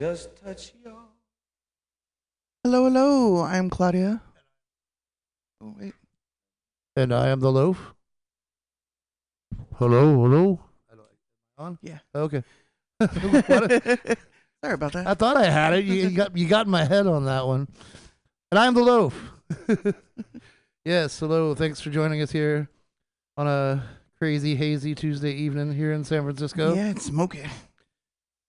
Just 0.00 0.34
touch 0.42 0.72
your. 0.82 0.94
Hello, 2.64 2.84
hello. 2.84 3.42
I'm 3.42 3.68
Claudia. 3.68 4.22
Oh, 5.60 5.74
wait. 5.78 5.92
And 6.96 7.12
I 7.12 7.28
am 7.28 7.40
the 7.40 7.52
loaf. 7.52 7.94
Hello, 9.76 10.22
hello. 10.22 10.60
On? 11.58 11.78
Yeah. 11.82 11.98
Oh, 12.14 12.22
okay. 12.22 12.42
Sorry 13.02 14.72
about 14.74 14.94
that. 14.94 15.06
I 15.06 15.12
thought 15.12 15.36
I 15.36 15.50
had 15.50 15.74
it. 15.74 15.84
You, 15.84 15.94
you 15.94 16.10
got 16.12 16.34
you 16.34 16.48
got 16.48 16.66
my 16.66 16.86
head 16.86 17.06
on 17.06 17.26
that 17.26 17.46
one. 17.46 17.68
And 18.50 18.58
I'm 18.58 18.72
the 18.72 18.82
loaf. 18.82 19.32
yes, 20.86 21.18
hello. 21.18 21.54
Thanks 21.54 21.78
for 21.78 21.90
joining 21.90 22.22
us 22.22 22.30
here 22.30 22.70
on 23.36 23.46
a 23.46 23.84
crazy 24.18 24.54
hazy 24.54 24.94
Tuesday 24.94 25.32
evening 25.32 25.74
here 25.74 25.92
in 25.92 26.04
San 26.04 26.22
Francisco. 26.22 26.72
Yeah, 26.72 26.88
it's 26.88 27.04
smoky 27.04 27.42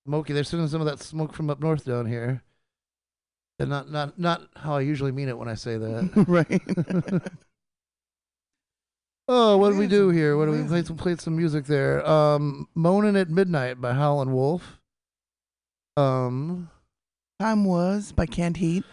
smoky. 0.05 0.33
They're 0.33 0.43
sending 0.43 0.67
some 0.67 0.81
of 0.81 0.87
that 0.87 0.99
smoke 0.99 1.33
from 1.33 1.49
up 1.49 1.59
north 1.59 1.85
down 1.85 2.05
here. 2.05 2.43
And 3.59 3.69
not 3.69 3.91
not 3.91 4.17
not 4.17 4.41
how 4.55 4.75
I 4.75 4.81
usually 4.81 5.11
mean 5.11 5.29
it 5.29 5.37
when 5.37 5.47
I 5.47 5.53
say 5.53 5.77
that. 5.77 6.25
right. 6.27 6.61
oh, 9.27 9.57
what 9.57 9.71
do 9.71 9.77
we 9.77 9.87
do 9.87 10.09
here? 10.09 10.35
What 10.35 10.45
do 10.45 10.51
we 10.51 10.63
play 10.63 10.83
some 10.83 10.97
play 10.97 11.15
some 11.17 11.37
music 11.37 11.65
there? 11.65 12.07
Um 12.07 12.67
Moaning 12.73 13.15
at 13.15 13.29
Midnight 13.29 13.79
by 13.79 13.93
Howlin' 13.93 14.33
Wolf. 14.33 14.79
Um 15.95 16.69
Time 17.39 17.65
Was 17.65 18.11
by 18.11 18.25
Canned 18.25 18.57
Heat. 18.57 18.83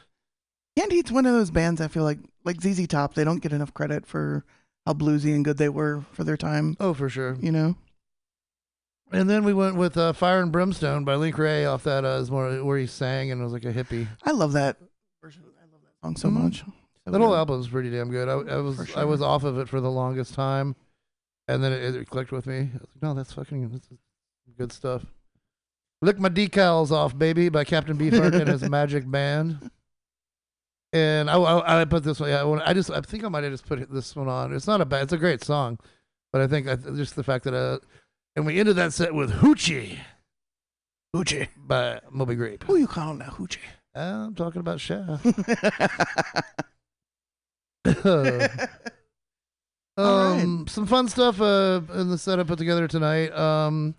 Canned 0.76 0.92
Heat's 0.92 1.10
one 1.10 1.26
of 1.26 1.32
those 1.32 1.50
bands 1.50 1.80
I 1.80 1.88
feel 1.88 2.04
like 2.04 2.18
like 2.44 2.60
ZZ 2.60 2.86
Top, 2.86 3.14
they 3.14 3.24
don't 3.24 3.42
get 3.42 3.52
enough 3.52 3.72
credit 3.72 4.06
for 4.06 4.44
how 4.84 4.92
bluesy 4.92 5.34
and 5.34 5.44
good 5.44 5.58
they 5.58 5.68
were 5.68 6.04
for 6.12 6.24
their 6.24 6.36
time. 6.36 6.76
Oh, 6.80 6.94
for 6.94 7.08
sure. 7.08 7.36
You 7.40 7.52
know? 7.52 7.76
And 9.10 9.28
then 9.28 9.44
we 9.44 9.54
went 9.54 9.76
with 9.76 9.96
uh, 9.96 10.12
"Fire 10.12 10.40
and 10.42 10.52
Brimstone" 10.52 11.04
by 11.04 11.14
Link 11.14 11.38
Wray 11.38 11.64
off 11.64 11.84
that 11.84 12.04
uh, 12.04 12.18
is 12.20 12.30
more 12.30 12.50
where 12.62 12.78
he 12.78 12.86
sang 12.86 13.30
and 13.30 13.40
it 13.40 13.44
was 13.44 13.52
like 13.52 13.64
a 13.64 13.72
hippie. 13.72 14.06
I 14.24 14.32
love 14.32 14.52
that 14.52 14.76
version. 15.22 15.42
I 15.58 15.64
love 15.72 15.80
that 15.82 15.94
song 16.06 16.16
so 16.16 16.28
Mhm. 16.28 16.42
much. 16.44 16.58
So 17.04 17.10
That 17.12 17.20
whole 17.20 17.34
album's 17.34 17.68
pretty 17.68 17.90
damn 17.90 18.10
good. 18.10 18.28
I, 18.28 18.32
I 18.54 18.56
was 18.58 18.76
For 18.90 18.98
I 18.98 19.04
was 19.04 19.22
off 19.22 19.44
of 19.44 19.58
it 19.58 19.66
for 19.68 19.80
the 19.80 19.90
longest 19.90 20.34
time, 20.34 20.76
and 21.48 21.64
then 21.64 21.72
it, 21.72 21.94
it 21.94 22.10
clicked 22.10 22.32
with 22.32 22.46
me. 22.46 22.58
I 22.58 22.62
was 22.74 22.88
like, 22.94 23.02
no, 23.02 23.14
that's 23.14 23.32
fucking 23.32 23.80
good 24.58 24.72
stuff. 24.72 25.06
Lick 26.02 26.18
my 26.18 26.28
decals 26.28 26.90
off, 26.92 27.16
baby, 27.18 27.48
by 27.48 27.64
Captain 27.64 27.96
Beefheart 27.96 28.34
and 28.38 28.48
his 28.48 28.62
Magic 28.70 29.10
Band. 29.10 29.70
And 30.92 31.28
I, 31.30 31.36
I, 31.38 31.80
I 31.80 31.84
put 31.86 32.02
this 32.04 32.20
one. 32.20 32.30
Yeah, 32.30 32.44
I, 32.44 32.70
I 32.70 32.72
just 32.74 32.90
I 32.90 33.00
think 33.00 33.24
I 33.24 33.28
might 33.28 33.42
have 33.44 33.52
just 33.52 33.66
put 33.66 33.90
this 33.92 34.14
one 34.14 34.28
on. 34.28 34.52
It's 34.54 34.66
not 34.66 34.80
a 34.80 34.84
bad. 34.84 35.02
It's 35.04 35.12
a 35.12 35.18
great 35.18 35.42
song, 35.42 35.78
but 36.32 36.40
I 36.42 36.46
think 36.46 36.68
I, 36.68 36.76
just 36.76 37.16
the 37.16 37.24
fact 37.24 37.44
that 37.44 37.54
uh, 37.54 37.78
and 38.38 38.46
we 38.46 38.60
ended 38.60 38.76
that 38.76 38.92
set 38.92 39.12
with 39.12 39.32
Hoochie 39.32 39.98
Hoochie. 41.12 41.48
by 41.56 42.00
Moby 42.08 42.36
Grape. 42.36 42.62
Who 42.62 42.76
you 42.76 42.86
calling 42.86 43.18
now, 43.18 43.30
Hoochie? 43.30 43.58
I'm 43.96 44.36
talking 44.36 44.60
about 44.60 44.80
Shaft. 44.80 45.26
Um, 49.96 50.68
some 50.68 50.86
fun 50.86 51.08
stuff 51.08 51.40
uh, 51.40 51.80
in 51.92 52.08
the 52.08 52.18
set 52.18 52.38
I 52.38 52.44
put 52.44 52.58
together 52.58 52.86
tonight. 52.86 53.36
Um, 53.36 53.96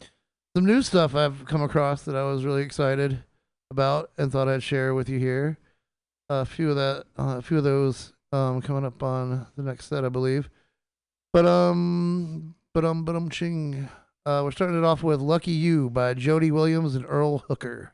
some 0.56 0.66
new 0.66 0.82
stuff 0.82 1.14
I've 1.14 1.44
come 1.44 1.62
across 1.62 2.04
that 2.04 2.16
I 2.16 2.24
was 2.24 2.46
really 2.46 2.62
excited 2.62 3.22
about 3.70 4.10
and 4.18 4.32
thought 4.32 4.48
I'd 4.48 4.64
share 4.64 4.94
with 4.94 5.10
you 5.10 5.20
here. 5.20 5.58
a 6.30 6.46
few 6.46 6.70
of 6.70 6.78
that, 6.78 7.04
uh, 7.18 7.40
a 7.40 7.42
few 7.42 7.58
of 7.58 7.66
those 7.66 8.14
um, 8.32 8.62
coming 8.62 8.86
up 8.86 9.04
on 9.04 9.46
the 9.58 9.64
next 9.64 9.88
set, 9.88 10.06
I 10.06 10.10
believe. 10.10 10.50
But 11.34 11.46
um, 11.46 12.56
but 12.74 12.86
um, 12.86 13.04
but 13.04 13.18
um, 13.18 13.30
ching. 13.30 13.90
Uh, 14.26 14.42
we're 14.44 14.52
starting 14.52 14.78
it 14.78 14.84
off 14.84 15.02
with 15.02 15.22
"Lucky 15.22 15.52
You" 15.52 15.90
by 15.90 16.14
Jody 16.14 16.52
Williams 16.52 16.96
and 16.96 17.06
Earl 17.08 17.40
Hooker. 17.48 17.94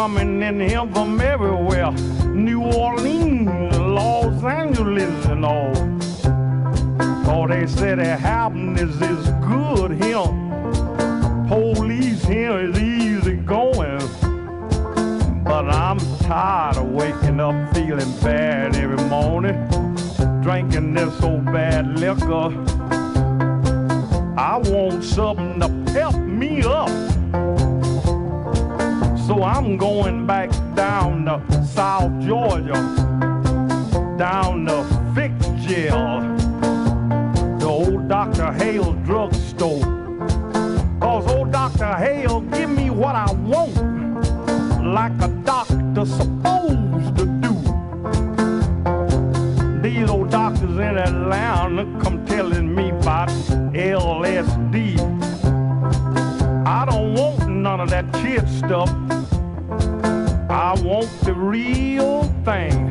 coming 0.00 0.40
in 0.40 0.58
here 0.58 0.86
from 0.94 1.20
everywhere 1.20 1.90
New 2.32 2.62
Orleans, 2.62 3.76
Los 3.76 4.42
Angeles, 4.42 5.26
and 5.26 5.44
all. 5.44 5.74
For 7.26 7.46
they 7.46 7.66
say 7.66 7.96
their 7.96 8.16
happiness 8.16 8.94
is 8.94 9.28
good 9.46 9.90
here. 10.02 10.24
Police 11.48 12.24
here 12.24 12.60
is 12.60 12.78
easy 12.80 13.34
going. 13.34 14.00
But 15.44 15.68
I'm 15.68 15.98
tired 16.20 16.78
of 16.78 16.88
waking 16.88 17.38
up 17.38 17.74
feeling 17.74 18.10
bad 18.22 18.76
every 18.76 19.04
morning, 19.10 19.58
drinking 20.40 20.94
this 20.94 21.22
old 21.22 21.44
bad 21.44 22.00
liquor. 22.00 22.48
I 24.38 24.56
want 24.64 25.04
something 25.04 25.60
to 25.60 25.79
I'm 29.42 29.78
going 29.78 30.26
back 30.26 30.50
down 30.74 31.24
to 31.24 31.64
South 31.64 32.12
Georgia, 32.20 32.74
down 34.18 34.66
to 34.66 34.82
Vic 35.14 35.32
Jail, 35.66 36.20
the 37.58 37.66
old 37.66 38.08
Dr. 38.08 38.52
Hale 38.52 38.92
drugstore. 39.04 39.80
Cause 41.00 41.26
old 41.32 41.52
Dr. 41.52 41.86
Hale 41.94 42.42
give 42.42 42.68
me 42.68 42.90
what 42.90 43.14
I 43.14 43.32
want, 43.32 43.74
like 44.84 45.12
a 45.22 45.28
doctor 45.44 46.04
supposed 46.04 47.16
to 47.16 47.24
do. 47.40 47.54
These 49.80 50.10
old 50.10 50.30
doctors 50.30 50.70
in 50.70 50.98
Atlanta 50.98 51.84
come 52.02 52.26
telling 52.26 52.74
me 52.74 52.90
about 52.90 53.30
LSD. 53.72 54.98
I 56.66 56.84
don't 56.84 57.14
want 57.14 57.48
none 57.48 57.80
of 57.80 57.88
that 57.88 58.12
kid 58.12 58.46
stuff 58.48 58.90
want 60.82 61.08
the 61.24 61.34
real 61.34 62.24
thing. 62.44 62.89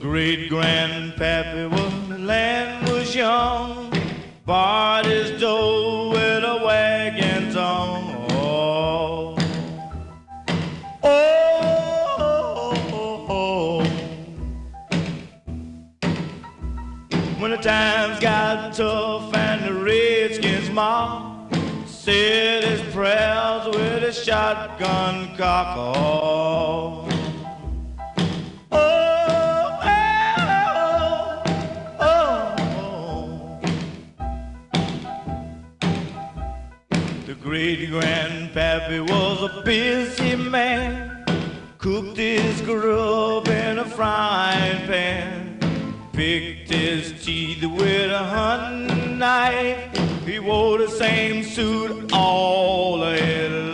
Great 0.00 0.50
grandpappy 0.50 1.70
when 1.70 2.08
the 2.08 2.18
land 2.18 2.88
was 2.88 3.14
young, 3.14 3.92
barred 4.44 5.06
his 5.06 5.40
door 5.40 6.10
with 6.10 6.44
a 6.44 6.60
wagon 6.64 7.52
tongue. 7.52 8.26
Oh, 8.30 9.36
oh, 11.02 12.18
oh, 12.92 13.26
oh. 13.30 13.84
When 17.38 17.50
the 17.50 17.56
times 17.56 18.20
got 18.20 18.74
tough 18.74 19.34
and 19.34 19.64
the 19.64 19.72
redskins 19.82 20.70
mob 20.70 21.54
said 21.86 22.64
his 22.64 22.82
prayers 22.94 23.66
with 23.74 24.04
a 24.04 24.12
shotgun 24.12 25.34
cock. 25.36 25.76
Oh, 25.76 26.25
great 37.74 37.90
grandpappy 37.90 39.00
was 39.10 39.42
a 39.42 39.62
busy 39.62 40.36
man, 40.36 41.24
cooked 41.78 42.16
his 42.16 42.60
grub 42.60 43.48
in 43.48 43.80
a 43.80 43.84
frying 43.84 44.86
pan, 44.86 45.58
picked 46.12 46.70
his 46.70 47.24
teeth 47.24 47.64
with 47.64 48.12
a 48.12 48.18
hunting 48.18 49.18
knife. 49.18 49.96
He 50.24 50.38
wore 50.38 50.78
the 50.78 50.88
same 50.88 51.42
suit 51.42 52.12
all 52.12 53.02
his 53.02 53.50
life. 53.50 53.65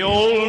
The 0.00 0.06
old 0.06 0.39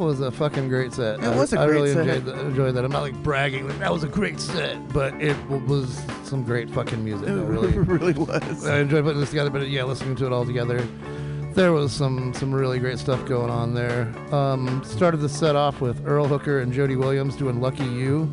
was 0.00 0.20
a 0.20 0.30
fucking 0.30 0.68
great 0.68 0.92
set. 0.92 1.20
It 1.20 1.24
I, 1.24 1.36
was 1.36 1.52
a 1.52 1.56
great 1.56 1.70
really 1.70 1.92
set. 1.92 2.08
Enjoyed, 2.08 2.24
that, 2.24 2.46
enjoyed 2.46 2.74
that. 2.74 2.84
I'm 2.84 2.90
not 2.90 3.02
like 3.02 3.22
bragging, 3.22 3.68
like, 3.68 3.78
that 3.78 3.92
was 3.92 4.02
a 4.02 4.08
great 4.08 4.40
set, 4.40 4.76
but 4.92 5.14
it 5.22 5.34
w- 5.48 5.64
was 5.66 6.02
some 6.24 6.42
great 6.42 6.70
fucking 6.70 7.04
music. 7.04 7.28
It 7.28 7.32
really, 7.32 7.78
really 7.78 8.14
was. 8.14 8.66
I 8.66 8.80
enjoyed 8.80 9.04
putting 9.04 9.20
this 9.20 9.30
together, 9.30 9.50
but 9.50 9.68
yeah, 9.68 9.84
listening 9.84 10.16
to 10.16 10.26
it 10.26 10.32
all 10.32 10.44
together, 10.44 10.86
there 11.54 11.72
was 11.72 11.92
some 11.92 12.32
some 12.34 12.52
really 12.52 12.78
great 12.78 12.98
stuff 12.98 13.24
going 13.26 13.50
on 13.50 13.74
there. 13.74 14.12
Um, 14.34 14.82
started 14.84 15.18
the 15.18 15.28
set 15.28 15.54
off 15.56 15.80
with 15.80 16.06
Earl 16.06 16.26
Hooker 16.26 16.60
and 16.60 16.72
Jody 16.72 16.96
Williams 16.96 17.36
doing 17.36 17.60
"Lucky 17.60 17.84
You." 17.84 18.28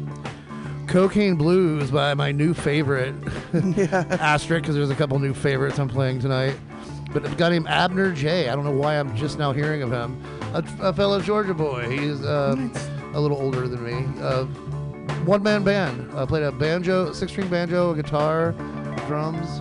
Cocaine 0.88 1.36
Blues 1.36 1.92
by 1.92 2.14
my 2.14 2.32
new 2.32 2.54
favorite, 2.54 3.14
yeah. 3.76 4.06
Asterisk, 4.22 4.64
because 4.64 4.76
there's 4.76 4.90
a 4.90 4.96
couple 4.96 5.20
new 5.20 5.34
favorites 5.34 5.80
I'm 5.80 5.90
playing 5.90 6.20
tonight. 6.20 6.56
But 7.12 7.26
a 7.26 7.36
guy 7.36 7.50
named 7.50 7.68
Abner 7.68 8.14
Jay. 8.14 8.48
I 8.48 8.56
don't 8.56 8.64
know 8.64 8.72
why 8.72 8.98
I'm 8.98 9.14
just 9.16 9.38
now 9.38 9.52
hearing 9.52 9.82
of 9.82 9.92
him 9.92 10.22
a, 10.54 10.64
a 10.82 10.94
fellow 10.94 11.20
Georgia 11.22 11.54
boy. 11.54 11.90
He's 11.90 12.22
uh, 12.24 12.56
a 13.14 13.20
little 13.20 13.38
older 13.38 13.68
than 13.68 13.84
me. 13.84 14.22
Uh, 14.22 14.46
one 15.26 15.44
man 15.44 15.64
band. 15.64 16.12
I 16.18 16.26
played 16.26 16.44
a 16.44 16.52
banjo, 16.52 17.12
six 17.12 17.32
string 17.32 17.48
banjo, 17.50 17.92
a 17.92 17.96
guitar, 17.96 18.54
drums, 19.08 19.60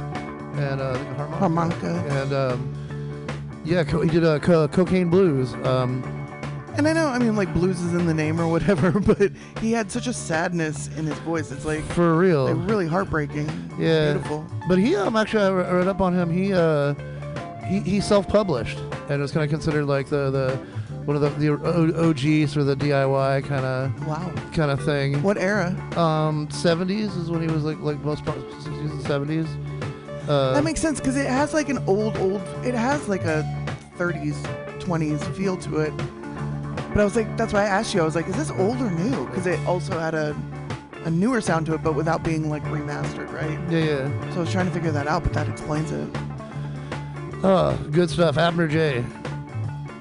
and 0.59 0.81
uh, 0.81 0.97
harmonica. 1.15 1.37
harmonica. 1.37 2.23
And 2.23 2.33
um, 2.33 3.61
yeah, 3.65 3.85
co- 3.85 4.01
he 4.03 4.11
did 4.11 4.25
a 4.25 4.39
co- 4.41 4.69
Cocaine 4.69 5.11
Blues. 5.11 5.55
Um, 5.65 6.03
and 6.77 6.87
I 6.87 6.93
know, 6.93 7.09
I 7.09 7.19
mean, 7.19 7.37
like 7.37 7.53
blues 7.55 7.81
is 7.81 7.95
in 7.95 8.07
the 8.07 8.13
name 8.15 8.39
or 8.39 8.47
whatever, 8.49 8.91
but 9.01 9.33
he 9.61 9.73
had 9.73 9.91
such 9.91 10.07
a 10.07 10.13
sadness 10.13 10.89
in 10.97 11.07
his 11.07 11.19
voice. 11.21 11.51
It's 11.51 11.65
like 11.65 11.83
for 11.85 12.17
real, 12.17 12.53
like, 12.55 12.69
really 12.69 12.87
heartbreaking. 12.87 13.49
Yeah, 13.79 14.13
beautiful. 14.13 14.47
But 14.69 14.79
he 14.79 14.95
um, 14.95 15.17
actually, 15.17 15.43
I 15.43 15.71
read 15.73 15.89
up 15.89 16.01
on 16.01 16.15
him. 16.15 16.31
He 16.31 16.53
uh, 16.53 16.95
he, 17.67 17.81
he 17.81 18.01
self-published, 18.01 18.79
and 18.79 19.13
it 19.13 19.19
was 19.19 19.33
kind 19.33 19.43
of 19.43 19.51
considered 19.51 19.87
like 19.87 20.09
the 20.09 20.31
the 20.31 20.76
one 21.07 21.17
of 21.17 21.23
the 21.23 21.29
the 21.31 21.49
O- 21.51 22.11
OGs 22.11 22.53
for 22.53 22.63
the 22.65 22.75
DIY 22.77 23.45
kind 23.47 23.65
of 23.65 24.07
Wow. 24.07 24.31
kind 24.53 24.71
of 24.71 24.85
thing. 24.85 25.23
What 25.23 25.39
era? 25.39 25.69
Um, 25.97 26.49
70s 26.49 27.17
is 27.21 27.31
when 27.31 27.41
he 27.41 27.49
was 27.49 27.63
like 27.65 27.81
like 27.81 27.99
most 28.05 28.25
part 28.25 28.39
60s 28.39 28.67
and 28.91 29.01
70s. 29.03 29.49
Uh, 30.29 30.53
that 30.55 30.65
makes 30.65 30.81
sense 30.81 30.99
because 31.01 31.17
it 31.17 31.27
has 31.29 31.55
like 31.55 31.69
an 31.69 31.79
old, 31.87 32.17
old. 32.19 32.43
It 32.65 32.75
has 32.75 33.09
like 33.09 33.25
a 33.25 33.45
30s, 33.97 34.35
20s 34.81 35.23
feel 35.37 35.57
to 35.59 35.79
it. 35.79 35.97
But 36.89 36.99
I 37.01 37.05
was 37.05 37.15
like, 37.15 37.37
that's 37.37 37.53
why 37.53 37.61
I 37.63 37.67
asked 37.67 37.95
you. 37.95 38.01
I 38.01 38.05
was 38.05 38.15
like, 38.17 38.27
is 38.27 38.37
this 38.37 38.51
old 38.53 38.81
or 38.81 38.91
new? 38.91 39.27
Because 39.27 39.47
it 39.47 39.61
also 39.67 39.99
had 39.99 40.15
a 40.15 40.37
a 41.05 41.11
newer 41.11 41.41
sound 41.41 41.67
to 41.67 41.75
it, 41.75 41.83
but 41.85 41.95
without 41.95 42.25
being 42.25 42.51
like 42.51 42.65
remastered, 42.65 43.33
right? 43.33 43.57
yeah, 43.71 43.79
yeah. 44.09 44.31
So 44.33 44.39
I 44.39 44.41
was 44.41 44.51
trying 44.51 44.67
to 44.67 44.73
figure 44.73 44.91
that 44.91 45.07
out, 45.07 45.23
but 45.23 45.33
that 45.35 45.49
explains 45.49 45.93
it. 45.93 46.09
Oh, 47.45 47.79
good 47.93 48.11
stuff. 48.11 48.37
Abner 48.39 48.67
Jay. 48.67 49.05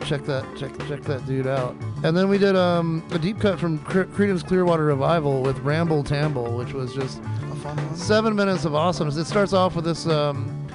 Check 0.06 0.24
that 0.26 0.46
check 0.56 0.72
check 0.88 1.02
that 1.04 1.26
dude 1.26 1.48
out. 1.48 1.76
And 2.04 2.16
then 2.16 2.30
we 2.30 2.38
did 2.38 2.56
um 2.56 3.04
a 3.12 3.18
deep 3.18 3.40
cut 3.40 3.60
from 3.60 3.80
Cre- 3.80 4.02
Creedence 4.04 4.46
Clearwater 4.46 4.86
Revival 4.86 5.42
with 5.42 5.58
Ramble 5.60 6.04
Tamble, 6.04 6.56
which 6.58 6.74
was 6.74 6.94
just 6.94 7.18
A 7.20 7.56
fun 7.56 7.76
one. 7.78 7.96
seven 7.96 8.36
minutes 8.36 8.66
of 8.66 8.76
awesomeness. 8.76 9.18
It 9.18 9.26
starts 9.26 9.52
off 9.54 9.76
with 9.76 9.84
this 9.86 10.06
um, 10.06 10.68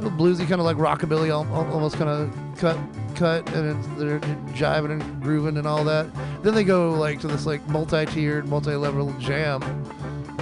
little 0.00 0.10
bluesy 0.18 0.40
kind 0.48 0.54
of 0.60 0.62
like 0.66 0.76
rockabilly, 0.78 1.30
al- 1.30 1.44
al- 1.54 1.72
almost 1.72 1.96
kind 1.96 2.10
of 2.10 2.58
cut, 2.58 2.76
cut, 3.14 3.48
and 3.54 3.78
it's, 3.78 3.86
they're 4.00 4.18
jiving 4.52 4.90
and 5.00 5.22
grooving 5.22 5.56
and 5.58 5.66
all 5.66 5.84
that. 5.84 6.06
Then 6.42 6.54
they 6.56 6.64
go 6.64 6.90
like 6.90 7.20
to 7.20 7.28
this 7.28 7.46
like 7.46 7.64
multi-tiered, 7.68 8.48
multi-level 8.48 9.12
jam, 9.20 9.62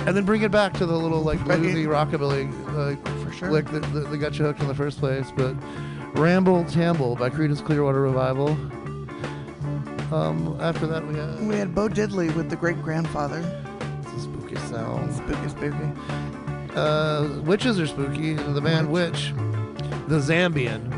and 0.06 0.16
then 0.16 0.24
bring 0.24 0.40
it 0.40 0.50
back 0.50 0.72
to 0.78 0.86
the 0.86 0.96
little 0.96 1.20
like 1.20 1.40
bluesy 1.40 1.84
rockabilly 1.86 2.48
like 2.74 3.06
For 3.26 3.32
sure. 3.32 3.50
lick 3.50 3.66
that, 3.66 3.82
that, 3.92 4.10
that 4.10 4.16
got 4.16 4.38
you 4.38 4.46
hooked 4.46 4.60
in 4.60 4.66
the 4.68 4.74
first 4.74 4.98
place. 4.98 5.30
But 5.36 5.54
Ramble 6.14 6.64
Tamble 6.64 7.16
by 7.16 7.30
Creedence 7.30 7.64
Clearwater 7.64 8.00
Revival. 8.00 8.50
Um, 10.12 10.56
after 10.60 10.86
that 10.88 11.06
we 11.06 11.14
had 11.14 11.46
We 11.46 11.54
had 11.56 11.74
Bo 11.74 11.88
Diddley 11.88 12.34
with 12.34 12.50
the 12.50 12.56
Great 12.56 12.82
Grandfather. 12.82 13.38
it's 14.02 14.12
a 14.12 14.20
spooky 14.20 14.56
sound. 14.56 15.14
Spooky, 15.14 15.48
spooky. 15.48 16.76
Uh, 16.76 17.28
witches 17.44 17.78
are 17.78 17.86
spooky. 17.86 18.34
The 18.34 18.60
band 18.60 18.90
Witch, 18.90 19.32
the 20.08 20.18
Zambian 20.18 20.96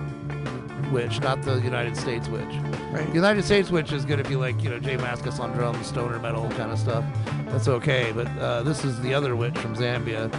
witch, 0.93 1.21
not 1.23 1.41
the 1.43 1.59
United 1.61 1.97
States 1.97 2.29
witch. 2.29 2.45
Right. 2.93 3.07
The 3.07 3.15
United 3.15 3.45
States 3.45 3.71
witch 3.71 3.93
is 3.93 4.05
gonna 4.05 4.25
be 4.25 4.37
like 4.37 4.63
you 4.63 4.69
know 4.71 4.79
J 4.79 4.97
Mascis 4.97 5.41
on 5.41 5.53
drums, 5.53 5.87
stoner 5.87 6.19
metal 6.19 6.49
kind 6.51 6.71
of 6.71 6.79
stuff. 6.79 7.05
That's 7.49 7.69
okay, 7.69 8.13
but 8.13 8.27
uh, 8.39 8.63
this 8.63 8.85
is 8.85 9.01
the 9.01 9.15
other 9.15 9.35
witch 9.37 9.57
from 9.59 9.75
Zambia. 9.75 10.31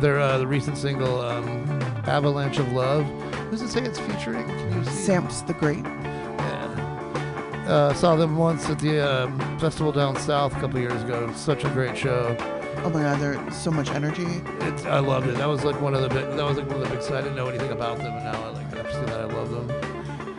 Their 0.00 0.18
uh, 0.20 0.38
the 0.38 0.46
recent 0.46 0.76
single 0.78 1.20
um, 1.20 1.64
"Avalanche 2.06 2.58
of 2.58 2.70
Love." 2.72 3.06
Who's 3.52 3.60
it 3.60 3.68
say 3.68 3.82
it's 3.82 3.98
featuring? 3.98 4.48
See? 4.86 5.12
Sampa 5.12 5.46
the 5.46 5.52
Great. 5.52 5.84
Yeah. 5.84 7.64
Uh, 7.68 7.92
saw 7.92 8.16
them 8.16 8.38
once 8.38 8.70
at 8.70 8.78
the 8.78 9.00
um, 9.00 9.38
festival 9.58 9.92
down 9.92 10.16
south 10.16 10.56
a 10.56 10.60
couple 10.60 10.80
years 10.80 11.02
ago. 11.02 11.30
Such 11.34 11.62
a 11.64 11.68
great 11.68 11.94
show. 11.94 12.34
Oh 12.78 12.88
my 12.88 13.02
God, 13.02 13.20
there's 13.20 13.54
so 13.54 13.70
much 13.70 13.90
energy. 13.90 14.40
It's, 14.60 14.86
I 14.86 15.00
loved 15.00 15.26
it. 15.26 15.36
That 15.36 15.48
was 15.48 15.64
like 15.64 15.78
one 15.82 15.92
of 15.92 16.00
the 16.00 16.08
big, 16.08 16.30
that 16.30 16.42
was 16.42 16.56
like 16.56 16.66
one 16.66 16.80
of 16.80 16.88
the 16.88 16.96
big. 16.96 17.04
I 17.12 17.20
didn't 17.20 17.36
know 17.36 17.48
anything 17.48 17.72
about 17.72 17.98
them, 17.98 18.14
and 18.14 18.24
now 18.24 18.42
I 18.42 18.48
like 18.52 18.90
seeing 18.90 19.04
that 19.04 19.20
I 19.20 19.24
love 19.24 19.50
them. 19.50 19.70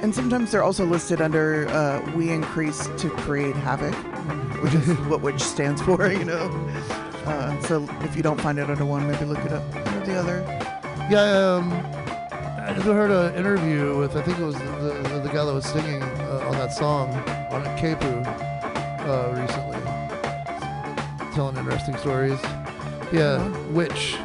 And 0.02 0.16
sometimes 0.16 0.50
they're 0.50 0.64
also 0.64 0.84
listed 0.84 1.22
under 1.22 1.68
uh, 1.68 2.02
"We 2.16 2.32
increase 2.32 2.88
to 2.98 3.12
create 3.12 3.56
havoc," 3.58 3.94
which 4.64 4.74
is 4.74 4.88
what 5.08 5.22
which 5.22 5.40
stands 5.40 5.84
for, 5.84 6.08
you 6.12 6.26
know. 6.26 6.50
Uh, 7.28 7.62
so 7.62 7.88
if 8.02 8.16
you 8.16 8.24
don't 8.24 8.42
find 8.42 8.58
it 8.58 8.72
under 8.72 8.86
one, 8.86 9.08
maybe 9.08 9.26
look 9.26 9.46
it 9.46 9.52
up 9.52 9.76
under 9.76 10.04
the 10.04 10.16
other. 10.16 10.44
Yeah, 11.12 11.58
um, 11.60 12.03
I 12.74 12.78
just 12.78 12.88
heard 12.88 13.12
an 13.12 13.36
interview 13.36 13.96
with 13.96 14.16
I 14.16 14.24
think 14.24 14.40
it 14.40 14.44
was 14.44 14.56
the, 14.56 14.64
the, 14.64 15.20
the 15.20 15.30
guy 15.30 15.46
that 15.46 15.54
was 15.54 15.64
singing 15.64 16.02
uh, 16.02 16.48
on 16.48 16.54
that 16.54 16.74
song 16.74 17.14
on 17.52 17.64
Kepu 17.78 18.26
uh, 19.06 19.40
recently, 19.40 19.78
telling 21.36 21.56
interesting 21.56 21.96
stories. 21.98 22.40
Yeah, 23.12 23.48
Witch. 23.68 24.18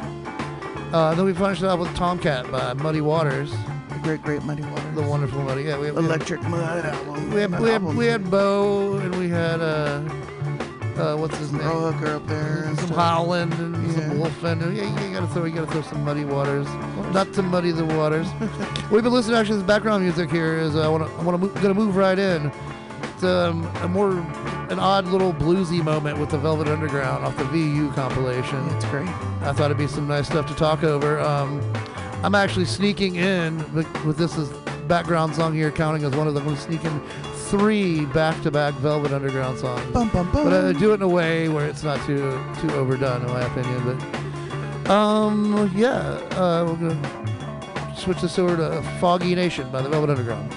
Uh, 0.91 1.13
then 1.13 1.25
we 1.25 1.33
finished 1.35 1.61
it 1.61 1.67
off 1.67 1.77
with 1.77 1.95
Tomcat 1.95 2.51
by 2.51 2.73
Muddy 2.73 3.01
Waters, 3.01 3.51
The 3.51 3.99
Great 4.01 4.23
Great 4.23 4.41
Muddy 4.41 4.63
Waters. 4.63 4.95
the 4.95 5.03
wonderful 5.03 5.43
Muddy. 5.43 5.61
Yeah, 5.61 5.77
we 5.77 5.85
have, 5.85 5.97
we 5.97 6.05
Electric 6.05 6.41
Mud 6.41 6.85
album. 6.85 7.29
We 7.29 7.41
had, 7.41 7.59
we 7.59 7.69
had, 7.69 7.83
we 7.83 8.05
had 8.07 8.31
Bo 8.31 8.97
and 8.97 9.15
we 9.15 9.29
had 9.29 9.61
uh, 9.61 10.01
uh 10.97 11.15
what's 11.17 11.37
his 11.37 11.53
name? 11.53 11.61
Hooker 11.61 12.15
up 12.15 12.25
there. 12.25 12.75
some. 12.77 12.89
Howlin' 12.89 13.53
and. 13.53 13.98
Wolf 14.19 14.43
and 14.43 14.75
yeah, 14.75 15.07
you 15.07 15.13
gotta 15.13 15.27
throw 15.27 15.45
you 15.45 15.55
gotta 15.55 15.71
throw 15.71 15.81
some 15.81 16.03
muddy 16.03 16.25
waters, 16.25 16.67
not 17.13 17.31
to 17.33 17.41
muddy 17.41 17.71
the 17.71 17.85
waters. 17.85 18.27
We've 18.91 19.01
been 19.01 19.13
listening 19.13 19.37
actually. 19.37 19.57
This 19.57 19.65
background 19.65 20.03
music 20.03 20.29
here 20.29 20.57
is 20.57 20.75
uh, 20.75 20.81
I 20.81 20.89
want 20.89 21.07
to 21.07 21.13
I 21.15 21.23
want 21.23 21.39
to 21.39 21.47
move, 21.47 21.53
gonna 21.61 21.73
move 21.73 21.95
right 21.95 22.19
in. 22.19 22.51
It's 23.03 23.23
um, 23.23 23.63
a 23.77 23.87
more 23.87 24.11
an 24.69 24.77
odd 24.77 25.05
little 25.07 25.31
bluesy 25.31 25.81
moment 25.81 26.19
with 26.19 26.31
the 26.31 26.37
Velvet 26.37 26.67
Underground 26.67 27.23
off 27.23 27.37
the 27.37 27.45
VU 27.45 27.91
compilation. 27.93 28.67
That's 28.67 28.85
great. 28.85 29.07
I 29.07 29.53
thought 29.53 29.65
it'd 29.65 29.77
be 29.77 29.87
some 29.87 30.07
nice 30.07 30.27
stuff 30.27 30.47
to 30.47 30.55
talk 30.55 30.83
over. 30.83 31.19
Um, 31.21 31.61
I'm 32.21 32.35
actually 32.35 32.65
sneaking 32.65 33.15
in 33.15 33.57
with, 33.73 34.17
this 34.17 34.35
background 34.89 35.33
song 35.33 35.53
here, 35.53 35.71
counting 35.71 36.03
as 36.03 36.13
one 36.13 36.27
of 36.27 36.33
them. 36.33 36.45
I'm 36.45 36.57
sneaking 36.57 37.01
three 37.49 38.05
back-to-back 38.05 38.75
Velvet 38.75 39.11
Underground 39.11 39.59
songs. 39.59 39.83
Bum 39.91 40.09
bum 40.09 40.31
bum. 40.31 40.43
But 40.43 40.53
I 40.53 40.73
do 40.73 40.91
it 40.91 40.95
in 40.95 41.01
a 41.01 41.07
way 41.07 41.49
where 41.49 41.65
it's 41.65 41.83
not 41.83 41.99
too 42.05 42.39
too 42.61 42.71
overdone, 42.71 43.21
in 43.21 43.27
my 43.27 43.41
opinion. 43.41 43.97
But 44.85 44.91
um, 44.91 45.71
yeah, 45.75 45.97
uh, 46.31 46.65
we're 46.67 46.89
gonna 46.89 47.95
switch 47.95 48.21
this 48.21 48.37
over 48.37 48.55
to 48.55 48.81
"Foggy 48.99 49.35
Notion" 49.35 49.69
by 49.71 49.81
the 49.81 49.89
Velvet 49.89 50.11
Underground. 50.11 50.51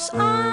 us. 0.00 0.10
I 0.14 0.49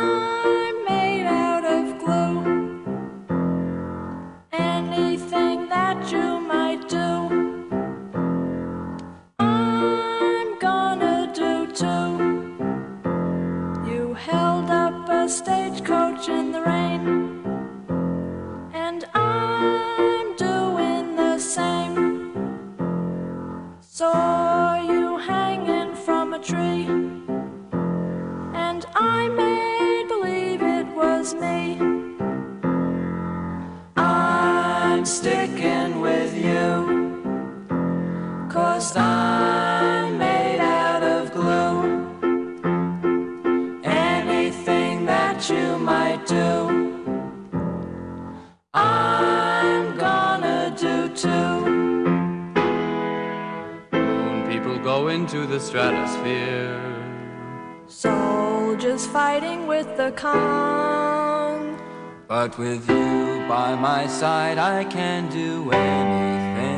With 62.58 62.90
you 62.90 63.46
by 63.48 63.76
my 63.76 64.08
side, 64.08 64.58
I 64.58 64.84
can 64.84 65.30
do 65.30 65.72
anything. 65.72 66.74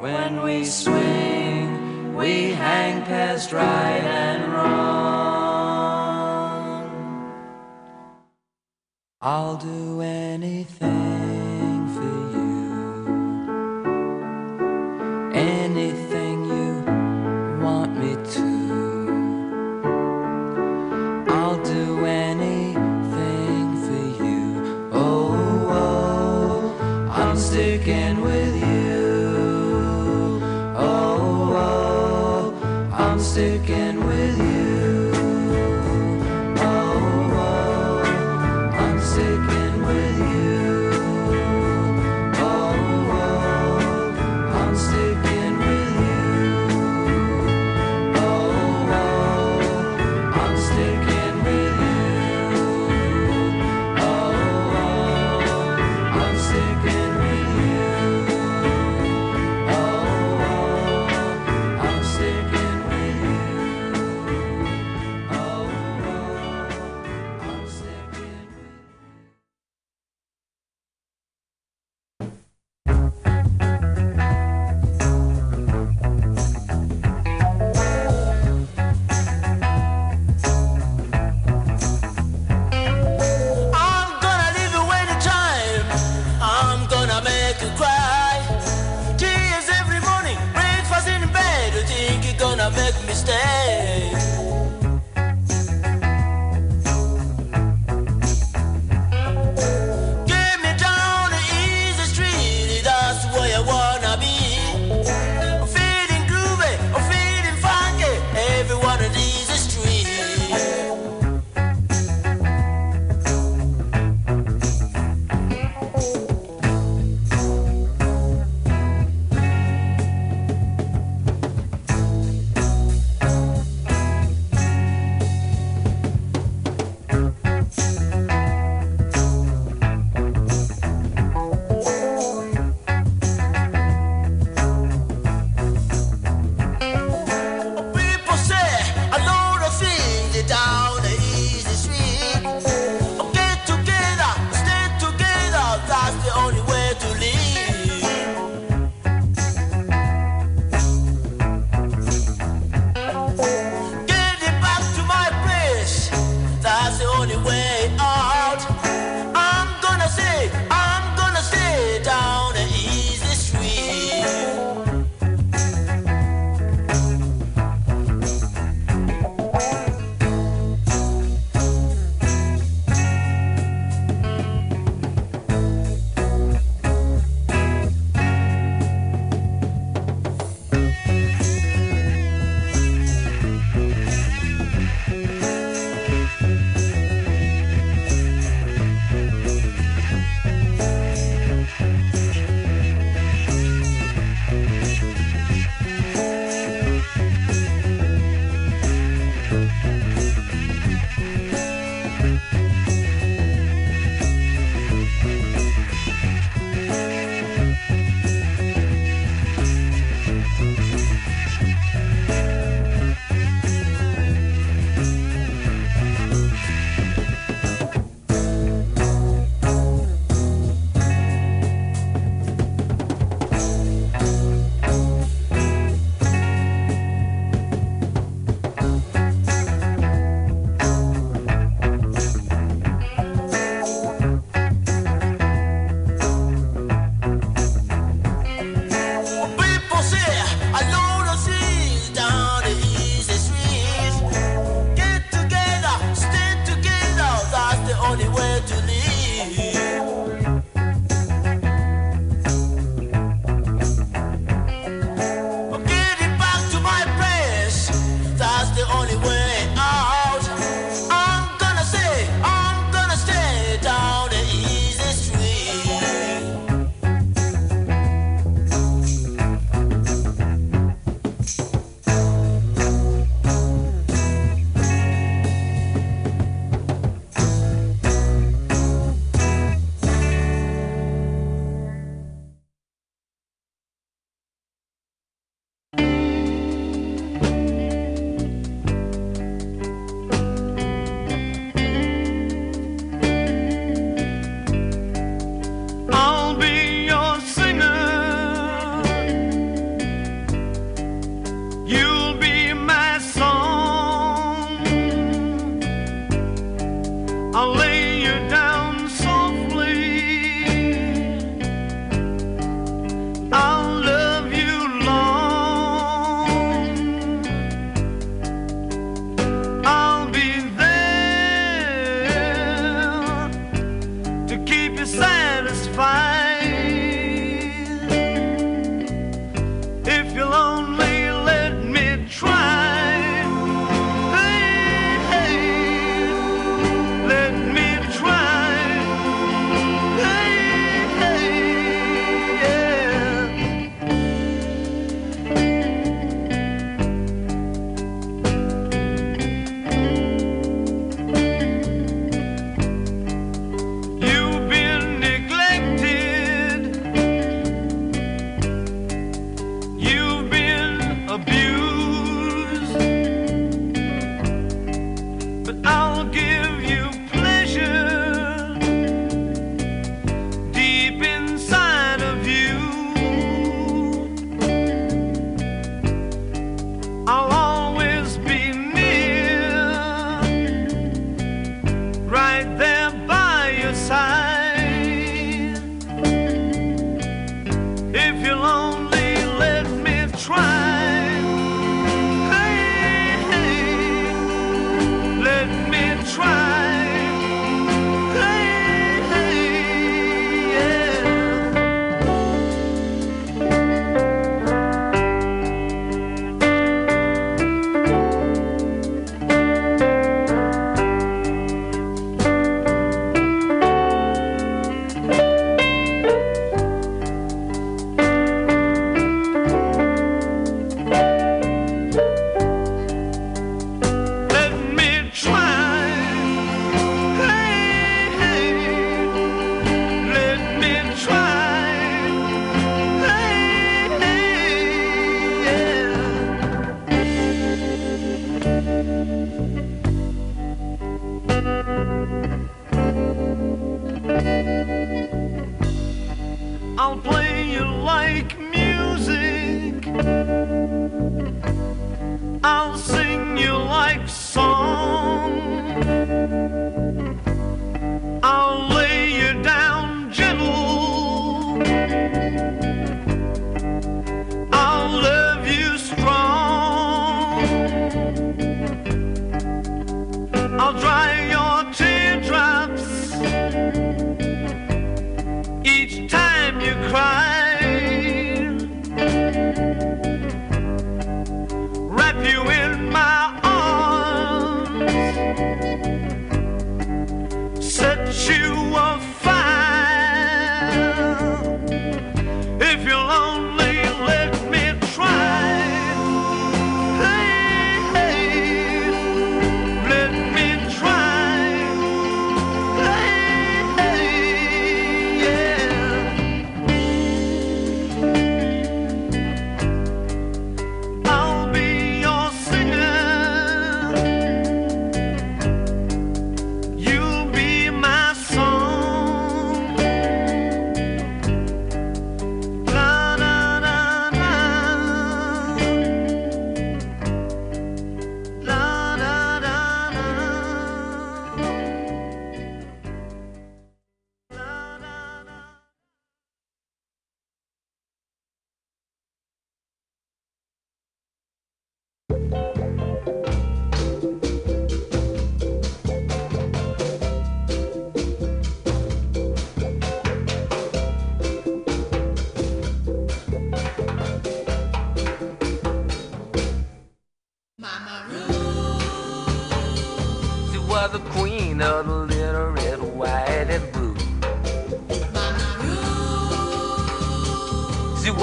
When 0.00 0.42
we 0.42 0.64
swing, 0.64 2.14
we 2.14 2.52
hang 2.52 3.02
past 3.02 3.52
right 3.52 3.64
and 3.64 4.52
wrong. 4.52 4.94
I'll 9.20 9.56
do 9.56 10.00
anything. 10.02 10.93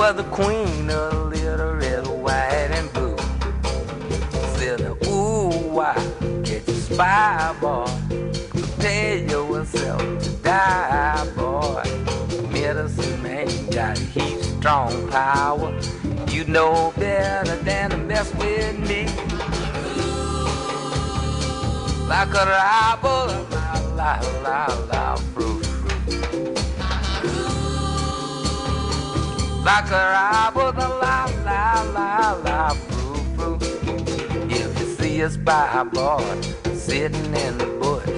Was 0.01 0.15
the 0.15 0.23
queen 0.31 0.89
of 0.89 1.29
little 1.29 1.75
red, 1.75 2.07
white, 2.07 2.71
and 2.71 2.91
blue. 2.91 3.15
Said, 4.57 4.81
ooh, 5.05 5.51
why 5.75 5.93
get 6.41 6.67
you 6.67 6.73
spy, 6.73 7.55
boy? 7.61 7.85
Prepare 8.49 9.17
yourself 9.17 10.01
to 10.23 10.29
die, 10.41 11.29
boy. 11.35 11.83
Medicine 12.49 13.21
man 13.21 13.47
got 13.69 13.95
heat 13.95 14.41
strong 14.41 15.07
power. 15.09 15.71
You 16.29 16.45
know 16.45 16.91
better 16.97 17.57
than 17.57 17.91
to 17.91 17.97
mess 17.97 18.33
with 18.33 18.79
me 18.79 19.05
like 22.09 22.33
a 22.41 22.45
rabble, 22.57 23.27
la 23.53 23.67
la 23.99 24.13
la 24.41 24.65
la, 24.91 25.15
fruit. 25.33 25.50
Like 29.63 29.91
a 29.91 29.91
rabble, 29.91 30.73
la 30.73 31.25
la 31.45 31.83
la 31.93 32.31
la, 32.43 32.69
fruit, 32.69 33.25
fruit. 33.35 33.61
If 34.49 34.79
you 34.79 34.85
see 34.95 35.21
a 35.21 35.29
spy 35.29 35.83
boy 35.83 36.41
sitting 36.73 37.35
in 37.35 37.59
the 37.59 37.67
bush, 37.79 38.09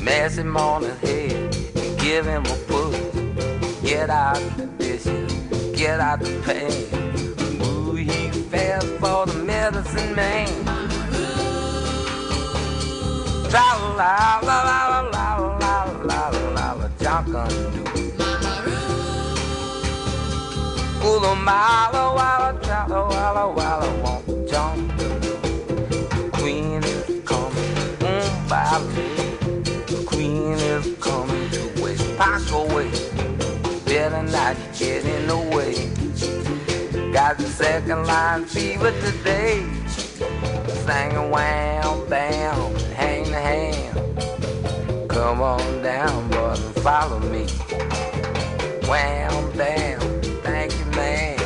mash 0.00 0.36
him 0.36 0.56
on 0.56 0.84
his 0.84 0.98
head 1.00 1.56
and 1.74 1.98
give 2.00 2.26
him 2.26 2.44
a 2.46 2.56
push. 2.68 2.96
Get 3.82 4.08
out 4.08 4.40
the 4.56 4.66
dishes, 4.78 5.32
get 5.76 5.98
out 5.98 6.20
the 6.20 6.30
pain. 6.46 6.70
Ooh, 7.66 7.96
he 7.96 8.30
fast 8.52 8.86
for 9.00 9.26
the 9.26 9.42
medicine 9.42 10.14
man. 10.14 10.64
La 13.50 13.74
la 13.98 14.38
la 14.42 14.62
la 14.62 15.00
la 15.00 15.00
la 15.10 15.34
la 15.58 15.84
la 16.04 16.28
la 16.54 16.72
la 16.72 16.88
Jockandu. 17.00 17.73
Kula 21.04 21.36
mala 21.36 22.14
wala 22.16 22.50
chala 22.64 23.00
wala 23.12 23.44
wala 23.52 23.88
won't 24.02 24.48
jump. 24.48 24.88
The 24.96 26.30
queen 26.32 26.82
is 26.82 27.20
coming, 27.26 27.74
mm, 28.00 28.48
Bobby. 28.48 29.12
The 29.84 30.02
queen 30.06 30.54
is 30.72 30.96
coming 31.04 31.50
to 31.50 31.82
West 31.82 32.08
Parkway. 32.16 32.88
Better 33.84 34.22
not 34.22 34.56
get 34.78 35.04
in 35.04 35.26
the 35.28 35.36
way. 35.54 35.74
Got 37.12 37.36
the 37.36 37.48
second 37.48 38.06
line 38.06 38.46
fever 38.46 38.92
today. 39.02 39.60
Singing 40.86 41.30
wham 41.30 42.08
bam, 42.08 42.74
hang 42.96 43.24
the 43.30 43.40
hand. 43.50 45.10
Come 45.10 45.42
on 45.42 45.82
down, 45.82 46.30
boys, 46.30 46.64
and 46.64 46.74
follow 46.76 47.20
me. 47.20 47.44
Wham 48.88 49.52
bam, 49.52 50.00
man. 50.96 51.38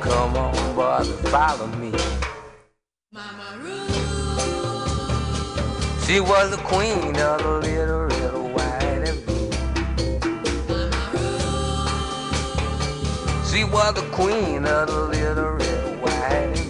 Come 0.00 0.36
on, 0.36 0.74
boys, 0.74 1.08
and 1.08 1.28
follow 1.28 1.66
me. 1.66 1.92
She 6.06 6.20
was 6.20 6.50
the 6.50 6.56
queen 6.64 7.16
of 7.16 7.42
the 7.42 7.60
little 7.60 8.04
red, 8.06 8.32
white, 8.54 9.08
and 9.08 9.26
blue. 9.26 9.50
She 13.50 13.64
was 13.64 13.94
the 13.94 14.08
queen 14.12 14.64
of 14.64 14.88
the 14.88 15.00
little 15.12 15.52
red, 15.52 16.02
white, 16.02 16.12
and 16.12 16.54
blue. 16.56 16.67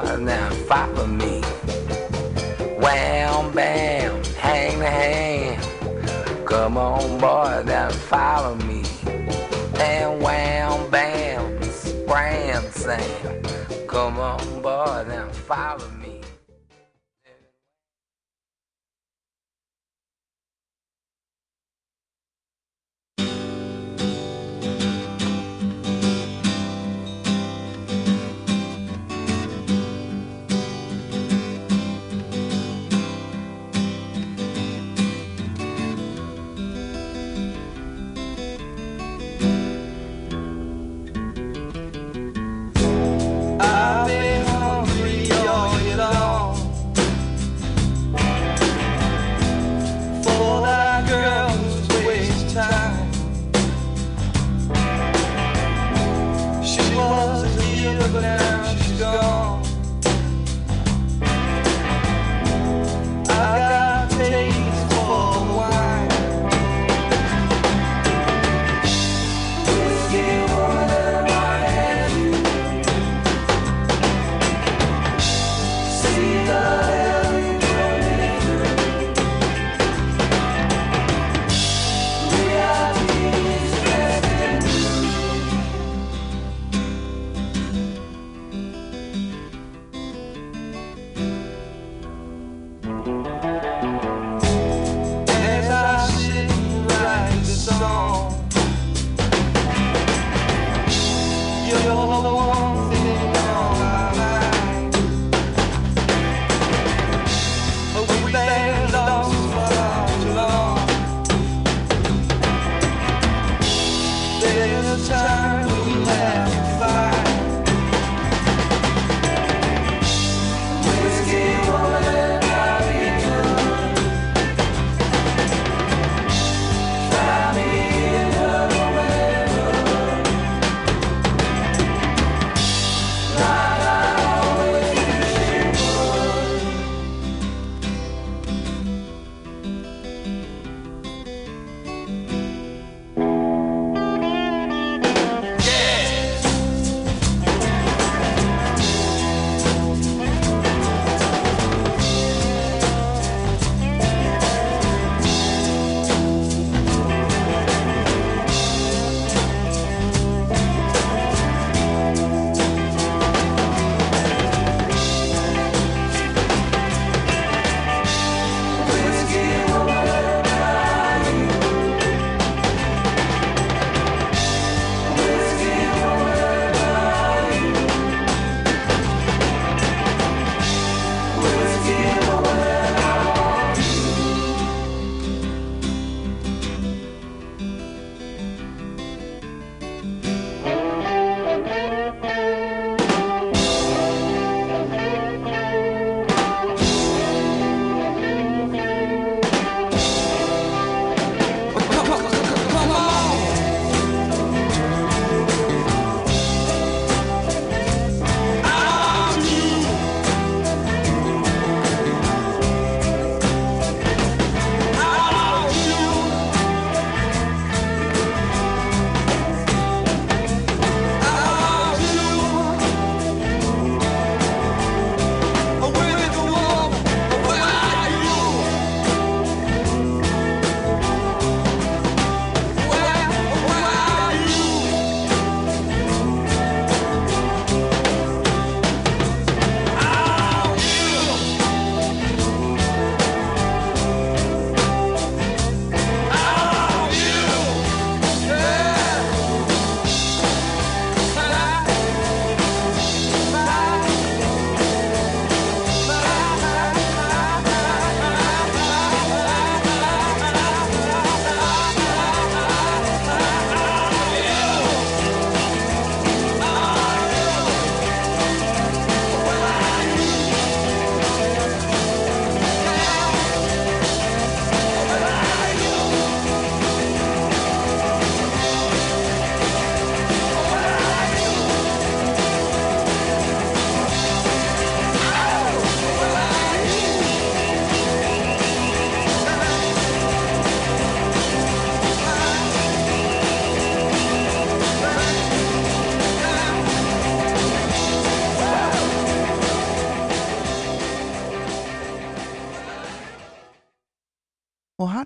Boy, 0.00 0.16
now 0.16 0.50
follow 0.68 1.06
me. 1.06 1.40
Wham, 2.80 3.52
bam, 3.52 4.24
hang 4.38 4.78
the 4.78 4.86
hand. 4.86 6.46
Come 6.46 6.76
on, 6.78 7.18
boy, 7.18 7.62
now 7.66 7.90
follow 7.90 8.54
me. 8.54 8.82
And 9.78 10.22
wham, 10.22 10.90
bam, 10.90 11.62
scram, 11.62 12.64
Sam. 12.70 13.42
Come 13.86 14.18
on, 14.18 14.62
boy, 14.62 15.04
now 15.08 15.28
follow 15.32 15.88
me. 16.00 16.01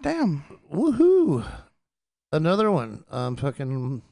Damn. 0.06 0.44
Woohoo! 0.72 1.44
Another 2.32 2.70
one. 2.70 3.04
I'm 3.10 3.36
fucking 3.36 4.02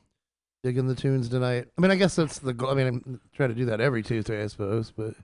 digging 0.65 0.89
the 0.89 0.95
tunes 0.95 1.29
tonight. 1.29 1.67
I 1.77 1.81
mean, 1.81 1.91
I 1.91 1.95
guess 1.95 2.17
that's 2.17 2.39
the 2.41 2.53
goal. 2.53 2.71
I 2.71 2.75
mean, 2.75 3.21
I 3.33 3.37
try 3.37 3.47
to 3.47 3.55
do 3.55 3.67
that 3.67 3.81
every 3.81 4.03
Tuesday, 4.03 4.43
I 4.43 4.47
suppose, 4.49 4.93
but 4.97 5.15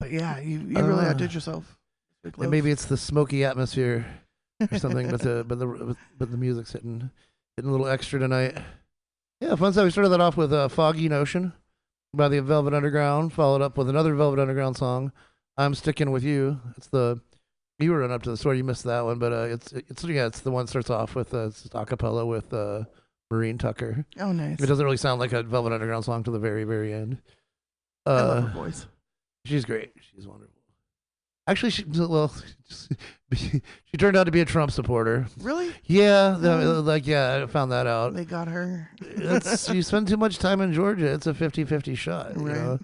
But 0.00 0.10
yeah, 0.10 0.38
you, 0.38 0.60
you 0.60 0.82
really 0.82 1.04
Uh, 1.04 1.10
outdid 1.10 1.34
yourself. 1.34 1.78
And 2.24 2.50
maybe 2.50 2.70
it's 2.70 2.86
the 2.86 2.96
smoky 2.96 3.44
atmosphere 3.44 4.06
or 4.72 4.78
something. 4.78 5.10
but 5.10 5.20
the 5.20 5.44
but 5.46 5.58
the 5.58 5.96
but 6.18 6.30
the 6.30 6.36
music's 6.36 6.72
hitting 6.72 7.10
hitting 7.56 7.68
a 7.68 7.72
little 7.72 7.88
extra 7.88 8.18
tonight. 8.18 8.56
Yeah, 9.40 9.54
fun 9.54 9.72
stuff. 9.72 9.84
We 9.84 9.90
started 9.90 10.10
that 10.10 10.20
off 10.20 10.36
with 10.36 10.52
uh, 10.52 10.68
"Foggy 10.68 11.08
Notion" 11.08 11.52
by 12.12 12.28
the 12.28 12.40
Velvet 12.42 12.74
Underground, 12.74 13.32
followed 13.32 13.62
up 13.62 13.76
with 13.78 13.88
another 13.88 14.14
Velvet 14.14 14.40
Underground 14.40 14.76
song, 14.76 15.12
"I'm 15.56 15.74
Sticking 15.74 16.10
with 16.10 16.24
You." 16.24 16.60
It's 16.76 16.88
the 16.88 17.20
you 17.78 17.92
were 17.92 17.98
running 18.00 18.14
up 18.14 18.22
to 18.24 18.30
the 18.30 18.36
store, 18.36 18.54
you 18.54 18.64
missed 18.64 18.84
that 18.84 19.04
one, 19.04 19.18
but 19.18 19.32
uh, 19.32 19.42
it's 19.42 19.72
it's 19.72 20.04
yeah, 20.04 20.26
it's 20.26 20.40
the 20.40 20.50
one 20.50 20.64
that 20.64 20.70
starts 20.70 20.90
off 20.90 21.14
with 21.14 21.32
uh, 21.34 21.46
it's 21.46 21.68
a 21.72 21.84
cappella 21.84 22.26
with 22.26 22.52
uh, 22.52 22.84
Maureen 23.30 23.58
Tucker. 23.58 24.04
Oh, 24.20 24.32
nice. 24.32 24.60
It 24.60 24.66
doesn't 24.66 24.84
really 24.84 24.96
sound 24.96 25.20
like 25.20 25.32
a 25.32 25.42
Velvet 25.42 25.72
Underground 25.72 26.04
song 26.04 26.24
to 26.24 26.30
the 26.30 26.38
very 26.38 26.64
very 26.64 26.92
end. 26.92 27.18
Uh, 28.06 28.10
I 28.10 28.22
love 28.22 28.44
her 28.44 28.50
voice. 28.64 28.86
She's 29.44 29.64
great. 29.64 29.92
She's 30.00 30.26
wonderful. 30.26 30.54
Actually, 31.46 31.70
she 31.70 31.84
well, 31.84 32.30
she 33.32 33.96
turned 33.96 34.16
out 34.16 34.24
to 34.24 34.30
be 34.30 34.40
a 34.40 34.44
Trump 34.44 34.70
supporter. 34.70 35.26
Really? 35.40 35.72
Yeah, 35.84 36.36
Oh. 36.42 36.80
like 36.84 37.06
yeah, 37.06 37.42
I 37.42 37.46
found 37.46 37.72
that 37.72 37.86
out. 37.86 38.12
They 38.14 38.24
got 38.26 38.48
her. 38.48 38.90
You 39.72 39.82
spend 39.82 40.08
too 40.08 40.16
much 40.18 40.38
time 40.38 40.60
in 40.60 40.72
Georgia. 40.74 41.06
It's 41.12 41.26
a 41.26 41.32
50-50 41.32 41.96
shot. 41.96 42.36
You 42.36 42.46
Right. 42.46 42.54
know? 42.56 42.78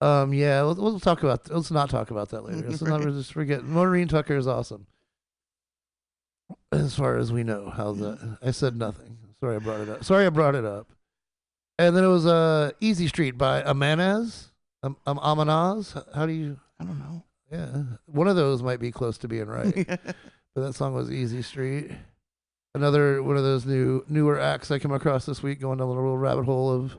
Um. 0.00 0.34
Yeah. 0.34 0.62
We'll, 0.62 0.74
we'll 0.74 1.00
talk 1.00 1.22
about. 1.22 1.50
Let's 1.50 1.70
not 1.70 1.90
talk 1.90 2.10
about 2.10 2.30
that 2.30 2.42
later. 2.44 2.68
Let's 2.68 2.82
not 2.82 3.02
just 3.02 3.32
forget. 3.32 3.64
Maureen 3.64 4.08
Tucker 4.08 4.36
is 4.36 4.46
awesome. 4.46 4.86
As 6.72 6.94
far 6.94 7.16
as 7.16 7.32
we 7.32 7.42
know, 7.42 7.70
how 7.70 7.92
the 7.92 8.38
I 8.42 8.50
said 8.50 8.76
nothing. 8.76 9.18
Sorry, 9.40 9.56
I 9.56 9.58
brought 9.58 9.80
it 9.80 9.88
up. 9.88 10.04
Sorry, 10.04 10.26
I 10.26 10.30
brought 10.30 10.54
it 10.54 10.64
up. 10.64 10.88
And 11.78 11.96
then 11.96 12.04
it 12.04 12.08
was 12.08 12.26
uh, 12.26 12.72
"Easy 12.80 13.08
Street" 13.08 13.36
by 13.36 13.62
Amanaz. 13.62 14.48
Um, 14.82 14.96
um, 15.06 15.18
Amanaz. 15.18 16.02
How 16.14 16.26
do 16.26 16.32
you? 16.32 16.58
I 16.80 16.84
don't 16.84 16.98
know. 16.98 17.22
Yeah, 17.50 17.82
one 18.06 18.28
of 18.28 18.36
those 18.36 18.62
might 18.62 18.80
be 18.80 18.90
close 18.90 19.18
to 19.18 19.28
being 19.28 19.46
right. 19.46 19.74
but 19.86 20.60
that 20.60 20.74
song 20.74 20.94
was 20.94 21.10
"Easy 21.10 21.42
Street." 21.42 21.90
Another 22.74 23.22
one 23.22 23.36
of 23.36 23.42
those 23.42 23.64
new 23.64 24.04
newer 24.08 24.38
acts 24.38 24.70
I 24.70 24.78
came 24.78 24.92
across 24.92 25.26
this 25.26 25.42
week, 25.42 25.60
going 25.60 25.78
down 25.78 25.88
a 25.88 25.90
little 25.90 26.18
rabbit 26.18 26.44
hole 26.44 26.70
of 26.70 26.98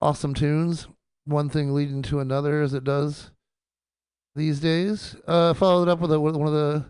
awesome 0.00 0.34
tunes. 0.34 0.88
One 1.24 1.48
thing 1.48 1.72
leading 1.72 2.02
to 2.02 2.20
another, 2.20 2.62
as 2.62 2.74
it 2.74 2.84
does 2.84 3.30
these 4.34 4.60
days. 4.60 5.16
Uh, 5.26 5.54
followed 5.54 5.88
up 5.88 6.00
with 6.00 6.12
a, 6.12 6.20
one 6.20 6.46
of 6.46 6.52
the 6.52 6.86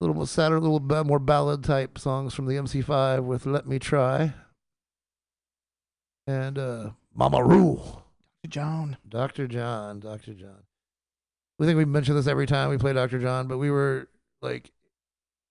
little 0.00 0.14
more 0.14 0.26
sadder, 0.26 0.58
little 0.58 1.04
more 1.04 1.18
ballad 1.18 1.62
type 1.62 1.98
songs 1.98 2.34
from 2.34 2.46
the 2.46 2.54
MC5 2.54 3.24
with 3.24 3.46
"Let 3.46 3.66
Me 3.66 3.78
Try" 3.78 4.34
and 6.26 6.58
uh, 6.58 6.90
"Mama 7.14 7.42
Roux." 7.44 7.80
Dr. 8.42 8.50
John. 8.50 8.96
Dr. 9.08 9.46
John, 9.46 10.00
Dr. 10.00 10.34
John. 10.34 10.64
We 11.58 11.66
think 11.66 11.76
we 11.78 11.84
mention 11.84 12.16
this 12.16 12.26
every 12.26 12.46
time 12.46 12.70
we 12.70 12.78
play 12.78 12.92
Dr. 12.92 13.20
John, 13.20 13.46
but 13.46 13.58
we 13.58 13.70
were 13.70 14.08
like 14.40 14.72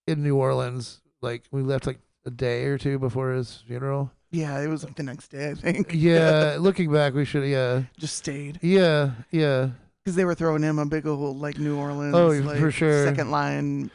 in 0.07 0.23
New 0.23 0.35
Orleans, 0.35 1.01
like 1.21 1.43
we 1.51 1.61
left 1.61 1.87
like 1.87 1.99
a 2.25 2.31
day 2.31 2.65
or 2.65 2.77
two 2.77 2.99
before 2.99 3.31
his 3.31 3.63
funeral. 3.65 4.11
Yeah, 4.31 4.61
it 4.61 4.67
was 4.67 4.83
like 4.83 4.95
the 4.95 5.03
next 5.03 5.27
day, 5.29 5.49
I 5.51 5.53
think. 5.55 5.89
Yeah, 5.93 6.57
looking 6.59 6.91
back, 6.91 7.13
we 7.13 7.25
should, 7.25 7.45
yeah, 7.47 7.83
Just 7.97 8.15
stayed. 8.15 8.59
yeah, 8.61 9.11
yeah, 9.31 9.69
Because 10.03 10.15
they 10.15 10.23
were 10.25 10.35
throwing 10.35 10.63
him 10.63 10.79
a 10.79 10.85
big 10.85 11.05
old, 11.05 11.37
like, 11.37 11.57
New 11.59 11.77
Orleans. 11.77 12.15
Oh, 12.15 12.27
like, 12.29 12.57
for 12.59 12.71
sure. 12.71 13.05
Second 13.05 13.29
line. 13.31 13.91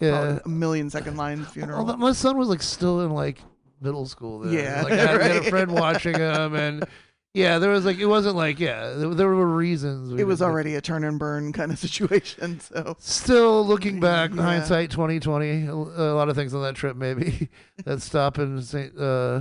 Yeah. 0.00 0.38
A 0.44 0.48
million 0.48 0.90
second 0.90 1.16
line 1.16 1.44
funeral. 1.46 1.78
Although 1.80 1.96
my 1.96 2.12
son 2.12 2.36
was 2.36 2.48
like 2.48 2.60
still 2.62 3.00
in 3.00 3.12
like 3.12 3.38
middle 3.80 4.04
school. 4.06 4.40
Then. 4.40 4.52
Yeah, 4.52 4.82
like 4.82 4.92
I 4.92 4.96
had, 4.96 5.20
had 5.22 5.36
a 5.36 5.42
friend 5.44 5.72
watching 5.72 6.14
him, 6.18 6.54
and 6.54 6.84
yeah, 7.32 7.58
there 7.58 7.70
was 7.70 7.86
like 7.86 7.96
it 7.98 8.04
wasn't 8.04 8.36
like 8.36 8.60
yeah, 8.60 8.90
there, 8.90 9.14
there 9.14 9.28
were 9.28 9.46
reasons. 9.56 10.12
we 10.12 10.20
it 10.20 10.26
was 10.26 10.42
already 10.42 10.74
a 10.74 10.82
turn 10.82 11.02
and 11.02 11.18
burn 11.18 11.54
kind 11.54 11.72
of 11.72 11.78
situation. 11.88 12.60
So 12.60 12.94
Still 12.98 13.64
looking 13.66 14.00
back, 14.00 14.32
Yeah. 14.34 14.42
hindsight 14.42 14.90
twenty 14.90 15.18
twenty. 15.18 15.64
A, 15.66 15.72
a 15.74 16.12
lot 16.14 16.28
of 16.28 16.36
things 16.36 16.52
on 16.52 16.60
that 16.62 16.74
trip, 16.74 16.94
maybe 16.94 17.48
that 17.86 18.02
stop 18.02 18.38
in 18.38 18.60
Saint, 18.60 18.98
uh, 18.98 19.40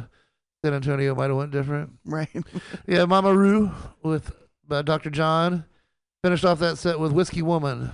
San 0.64 0.73
Antonio 0.73 1.15
might 1.15 1.27
have 1.30 1.38
went 1.38 1.52
different. 1.52 1.91
right. 2.06 2.30
Yeah, 2.88 3.06
Mama 3.06 3.34
Roux 3.34 3.72
with 4.03 4.31
uh, 4.69 4.81
Dr. 4.81 5.10
John 5.10 5.65
finished 6.23 6.44
off 6.45 6.60
that 6.60 6.77
set 6.77 6.99
with 6.99 7.11
Whiskey 7.14 7.41
Woman 7.41 7.91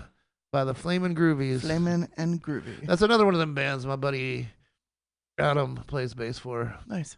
by 0.52 0.64
the 0.64 0.74
Flamin' 0.74 1.14
Groovies. 1.16 1.62
Flamin' 1.62 2.08
and 2.18 2.42
groovy. 2.42 2.86
That's 2.86 3.02
another 3.02 3.26
one 3.26 3.34
of 3.36 3.40
them 3.40 3.54
bands 3.54 3.86
my 3.86 3.96
buddy 3.96 4.48
Adam 5.38 5.76
plays 5.88 6.14
bass 6.14 6.40
for. 6.40 6.76
Nice. 6.88 7.18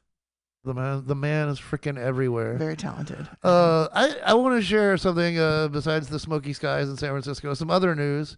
The 0.63 0.73
man, 0.73 1.03
the 1.05 1.15
man 1.15 1.47
is 1.49 1.59
freaking 1.59 1.97
everywhere. 1.97 2.57
Very 2.57 2.75
talented. 2.75 3.25
Uh, 3.43 3.87
I, 3.93 4.15
I 4.25 4.33
want 4.33 4.59
to 4.59 4.61
share 4.65 4.97
something 4.97 5.37
uh, 5.39 5.69
besides 5.69 6.07
the 6.09 6.19
smoky 6.19 6.51
skies 6.51 6.89
in 6.89 6.97
San 6.97 7.11
Francisco. 7.11 7.53
Some 7.53 7.69
other 7.71 7.95
news, 7.95 8.35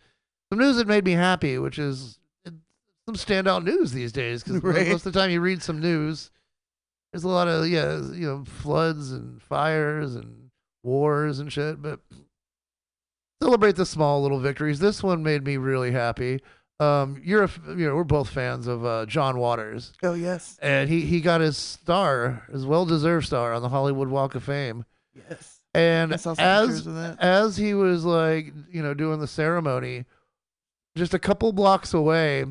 some 0.51 0.59
news 0.59 0.75
that 0.75 0.87
made 0.87 1.05
me 1.05 1.13
happy, 1.13 1.57
which 1.57 1.79
is 1.79 2.19
uh, 2.45 2.51
some 3.07 3.15
standout 3.15 3.63
news 3.63 3.93
these 3.93 4.11
days. 4.11 4.43
Because 4.43 4.61
Right. 4.61 4.89
most 4.89 5.05
of 5.07 5.13
the 5.13 5.19
time 5.19 5.31
you 5.31 5.39
read 5.41 5.63
some 5.63 5.79
news, 5.79 6.29
there's 7.11 7.23
a 7.23 7.29
lot 7.29 7.47
of 7.47 7.67
yeah, 7.67 7.95
you 8.13 8.27
know, 8.27 8.43
floods 8.45 9.11
and 9.11 9.41
fires 9.41 10.15
and 10.15 10.49
wars 10.83 11.39
and 11.39 11.51
shit. 11.51 11.81
But 11.81 11.99
celebrate 13.41 13.75
the 13.75 13.85
small 13.85 14.21
little 14.21 14.39
victories. 14.39 14.79
This 14.79 15.01
one 15.03 15.23
made 15.23 15.43
me 15.43 15.57
really 15.57 15.91
happy. 15.91 16.41
Um, 16.79 17.21
you're 17.25 17.43
a, 17.43 17.49
you 17.67 17.87
know, 17.89 17.95
we're 17.95 18.05
both 18.05 18.29
fans 18.29 18.65
of 18.65 18.85
uh, 18.85 19.05
John 19.05 19.37
Waters 19.37 19.91
Oh, 20.01 20.13
yes. 20.13 20.57
and 20.61 20.89
he 20.89 21.01
he 21.01 21.19
got 21.19 21.41
his 21.41 21.57
star, 21.57 22.43
his 22.51 22.65
well 22.65 22.85
deserved 22.85 23.25
star 23.27 23.53
on 23.53 23.61
the 23.61 23.69
Hollywood 23.69 24.07
Walk 24.07 24.33
of 24.35 24.43
Fame. 24.45 24.85
Yes. 25.29 25.59
And 25.73 26.13
I 26.13 26.15
saw 26.15 26.33
some 26.35 26.43
as 26.45 26.67
pictures 26.67 26.87
of 26.87 26.95
that. 26.95 27.19
as 27.19 27.57
he 27.57 27.73
was 27.73 28.05
like, 28.05 28.53
you 28.71 28.81
know, 28.81 28.93
doing 28.93 29.19
the 29.19 29.27
ceremony, 29.27 30.05
just 30.95 31.13
a 31.13 31.19
couple 31.19 31.51
blocks 31.51 31.93
away, 31.93 32.45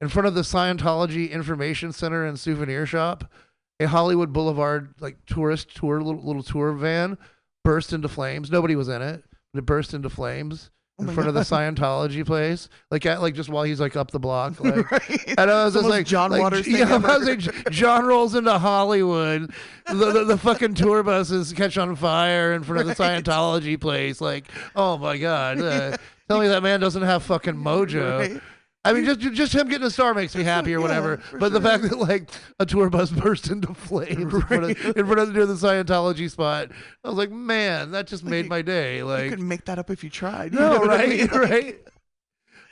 in 0.00 0.08
front 0.08 0.26
of 0.26 0.34
the 0.34 0.40
Scientology 0.40 1.30
Information 1.30 1.92
Center 1.92 2.24
and 2.24 2.40
Souvenir 2.40 2.86
Shop, 2.86 3.30
a 3.80 3.86
Hollywood 3.86 4.32
Boulevard 4.32 4.94
like 5.00 5.16
tourist 5.26 5.74
tour 5.74 6.00
little, 6.00 6.22
little 6.22 6.42
tour 6.42 6.72
van 6.72 7.18
burst 7.64 7.92
into 7.92 8.08
flames. 8.08 8.50
Nobody 8.50 8.76
was 8.76 8.88
in 8.88 9.02
it, 9.02 9.24
but 9.52 9.60
it 9.60 9.66
burst 9.66 9.94
into 9.94 10.10
flames. 10.10 10.70
Oh 10.96 11.02
In 11.02 11.06
my 11.08 11.14
front 11.14 11.28
of 11.28 11.34
the 11.34 11.40
Scientology 11.56 12.24
place, 12.24 12.68
like 12.92 13.04
at 13.04 13.20
like 13.20 13.34
just 13.34 13.48
while 13.48 13.64
he's 13.64 13.80
like 13.80 13.96
up 13.96 14.12
the 14.12 14.20
block, 14.20 14.60
like 14.64 14.90
right. 14.92 15.34
and 15.36 15.50
I 15.50 15.64
was 15.64 15.74
just 15.74 15.88
like 15.88 16.06
John 16.06 16.30
like, 16.30 16.40
Waters 16.40 16.68
Yeah, 16.68 16.94
I 17.04 17.18
was 17.18 17.26
like, 17.26 17.70
John 17.70 18.06
rolls 18.06 18.36
into 18.36 18.56
Hollywood. 18.58 19.52
The, 19.86 20.12
the, 20.12 20.24
the 20.24 20.38
fucking 20.38 20.74
tour 20.74 21.02
buses 21.02 21.52
catch 21.52 21.76
on 21.78 21.96
fire 21.96 22.52
in 22.52 22.62
front 22.62 22.82
of 22.82 22.86
the 22.86 22.94
Scientology 23.02 23.80
place. 23.80 24.20
Like, 24.20 24.46
oh 24.76 24.96
my 24.96 25.18
god! 25.18 25.60
Uh, 25.60 25.96
tell 26.28 26.40
me 26.40 26.46
that 26.46 26.62
man 26.62 26.78
doesn't 26.78 27.02
have 27.02 27.24
fucking 27.24 27.54
mojo. 27.54 28.34
Right. 28.34 28.42
I 28.86 28.92
mean, 28.92 29.04
just 29.06 29.20
just 29.20 29.54
him 29.54 29.68
getting 29.68 29.86
a 29.86 29.90
star 29.90 30.12
makes 30.12 30.36
me 30.36 30.42
happy 30.44 30.74
or 30.74 30.80
whatever. 30.82 31.16
for 31.16 31.38
But 31.38 31.52
the 31.52 31.60
fact 31.60 31.84
that 31.84 31.98
like 31.98 32.28
a 32.60 32.66
tour 32.66 32.90
bus 32.90 33.10
burst 33.22 33.48
into 33.50 33.72
flames 33.72 34.18
in, 34.34 34.40
front 34.42 34.64
of, 34.64 34.96
in 34.96 35.06
front 35.06 35.20
of 35.20 35.32
near 35.34 35.46
the 35.46 35.54
Scientology 35.54 36.30
spot, 36.30 36.68
I 37.02 37.08
was 37.08 37.16
like, 37.16 37.30
man, 37.30 37.92
that 37.92 38.06
just 38.06 38.24
made 38.24 38.44
you- 38.44 38.50
my 38.50 38.60
day. 38.62 39.02
Like, 39.02 39.24
you 39.24 39.30
couldn't 39.30 39.48
make 39.48 39.64
that 39.64 39.78
up 39.78 39.90
if 39.90 40.04
you 40.04 40.10
tried. 40.10 40.52
you 40.52 40.58
no, 40.60 40.80
what 40.80 40.90
I 40.90 40.96
right, 40.96 41.08
mean? 41.08 41.26
Like, 41.28 41.50
right. 41.50 41.78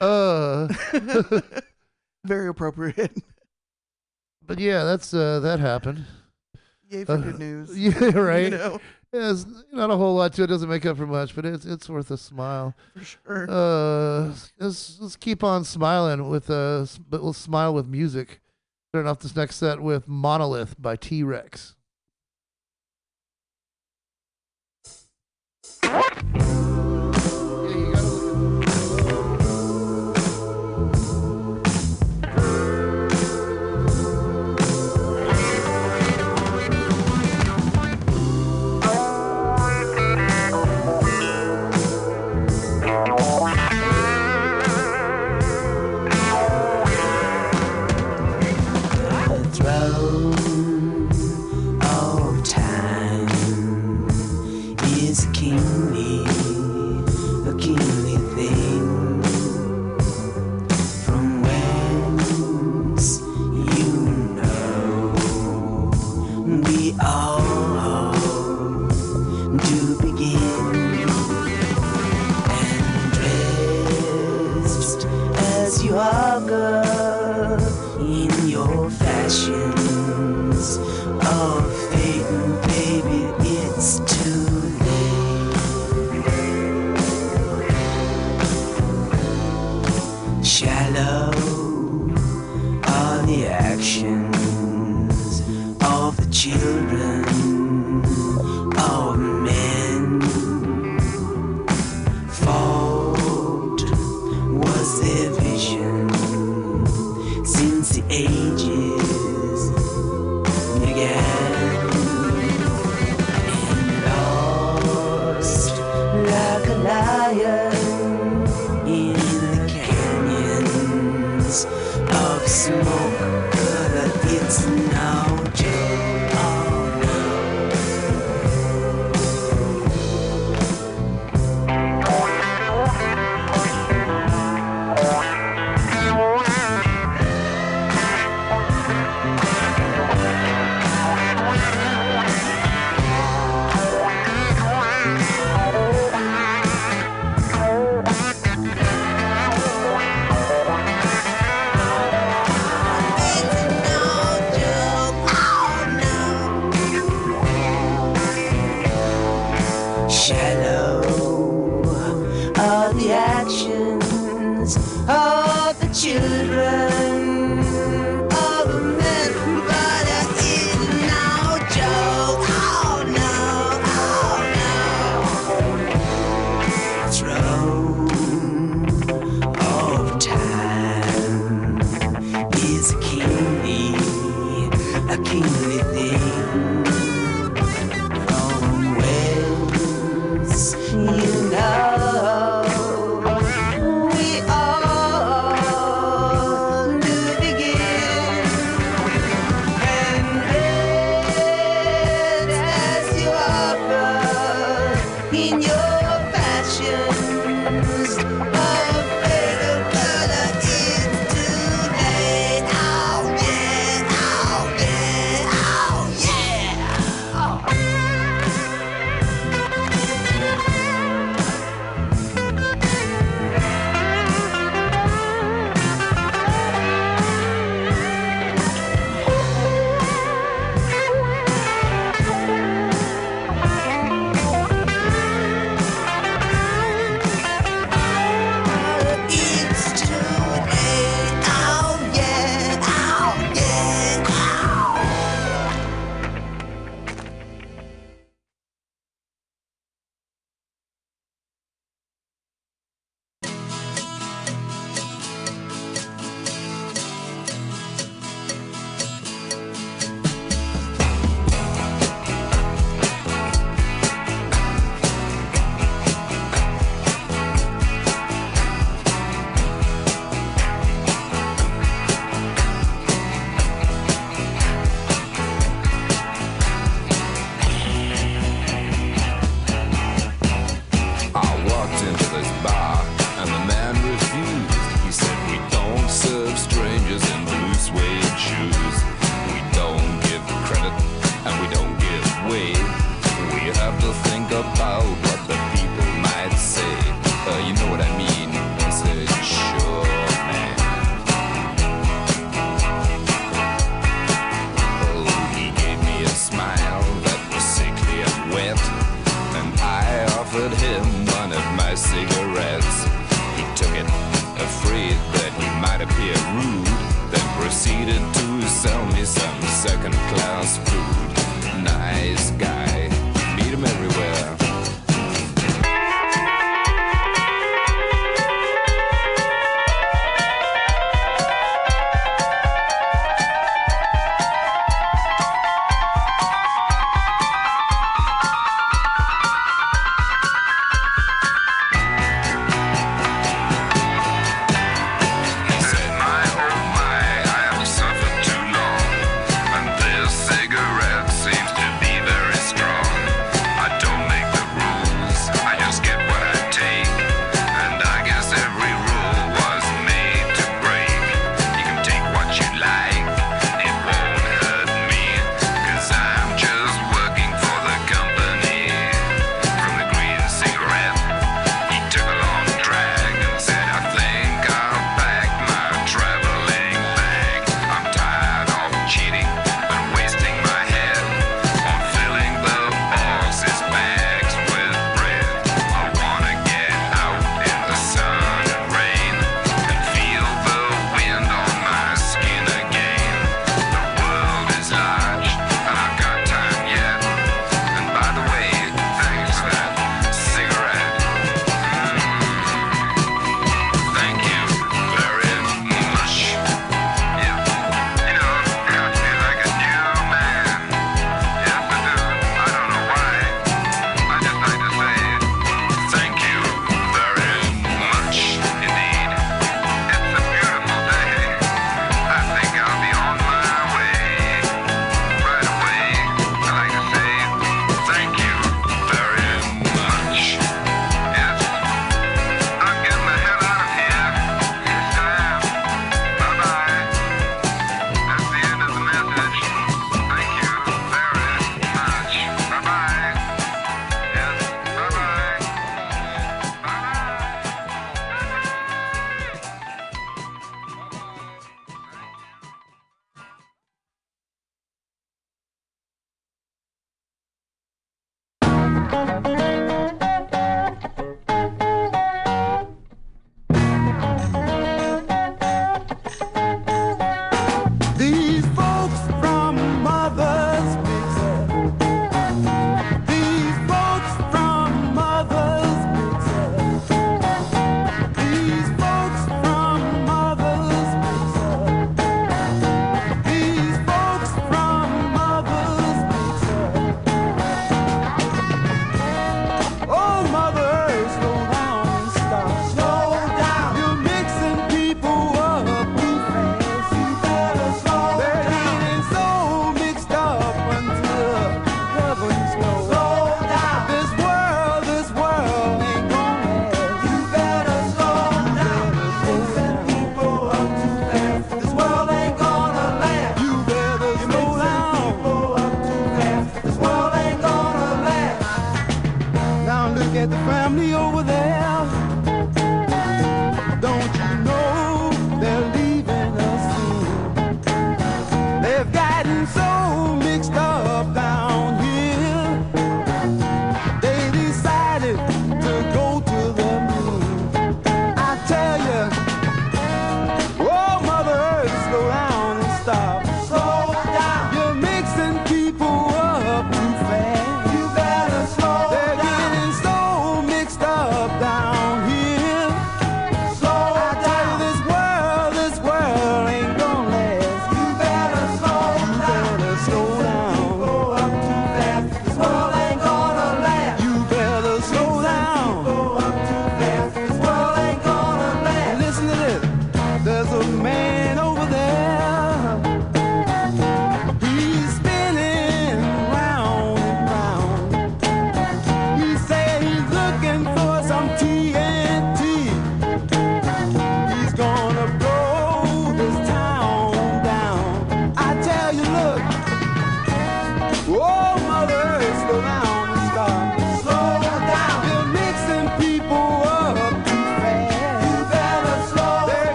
Uh, 0.00 0.68
Very 2.24 2.48
appropriate. 2.48 3.12
but 4.46 4.58
yeah, 4.58 4.84
that's 4.84 5.14
uh, 5.14 5.40
that 5.40 5.60
happened. 5.60 6.04
Yay 6.88 7.04
for 7.04 7.12
Uh, 7.12 7.16
good 7.16 7.38
news. 7.38 7.76
Yeah, 7.78 8.16
right. 8.16 8.44
You 8.44 8.50
know, 8.50 8.80
Yeah, 9.12 9.30
it's 9.30 9.46
not 9.72 9.90
a 9.90 9.96
whole 9.96 10.14
lot 10.16 10.32
to 10.34 10.42
it. 10.42 10.48
Doesn't 10.48 10.68
make 10.68 10.84
up 10.84 10.96
for 10.96 11.06
much, 11.06 11.34
but 11.34 11.46
it's 11.46 11.64
it's 11.64 11.88
worth 11.88 12.10
a 12.10 12.16
smile. 12.18 12.74
for 12.94 13.04
sure. 13.04 13.46
Uh, 13.48 14.32
let's 14.58 14.98
let's 15.00 15.16
keep 15.16 15.42
on 15.44 15.64
smiling 15.64 16.28
with 16.28 16.50
uh, 16.50 16.82
s- 16.82 16.98
but 16.98 17.22
we'll 17.22 17.32
smile 17.32 17.72
with 17.72 17.86
music. 17.86 18.40
Starting 18.90 19.08
off 19.08 19.20
this 19.20 19.34
next 19.36 19.56
set 19.56 19.80
with 19.80 20.06
Monolith 20.08 20.74
by 20.80 20.96
T 20.96 21.22
Rex. 21.22 21.74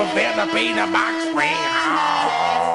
Cooking 0.00 0.24
up 0.24 0.38
a 0.38 0.46
Filipino 0.46 0.90
box 0.90 1.24
spring 1.28 1.52
hog. 1.52 2.69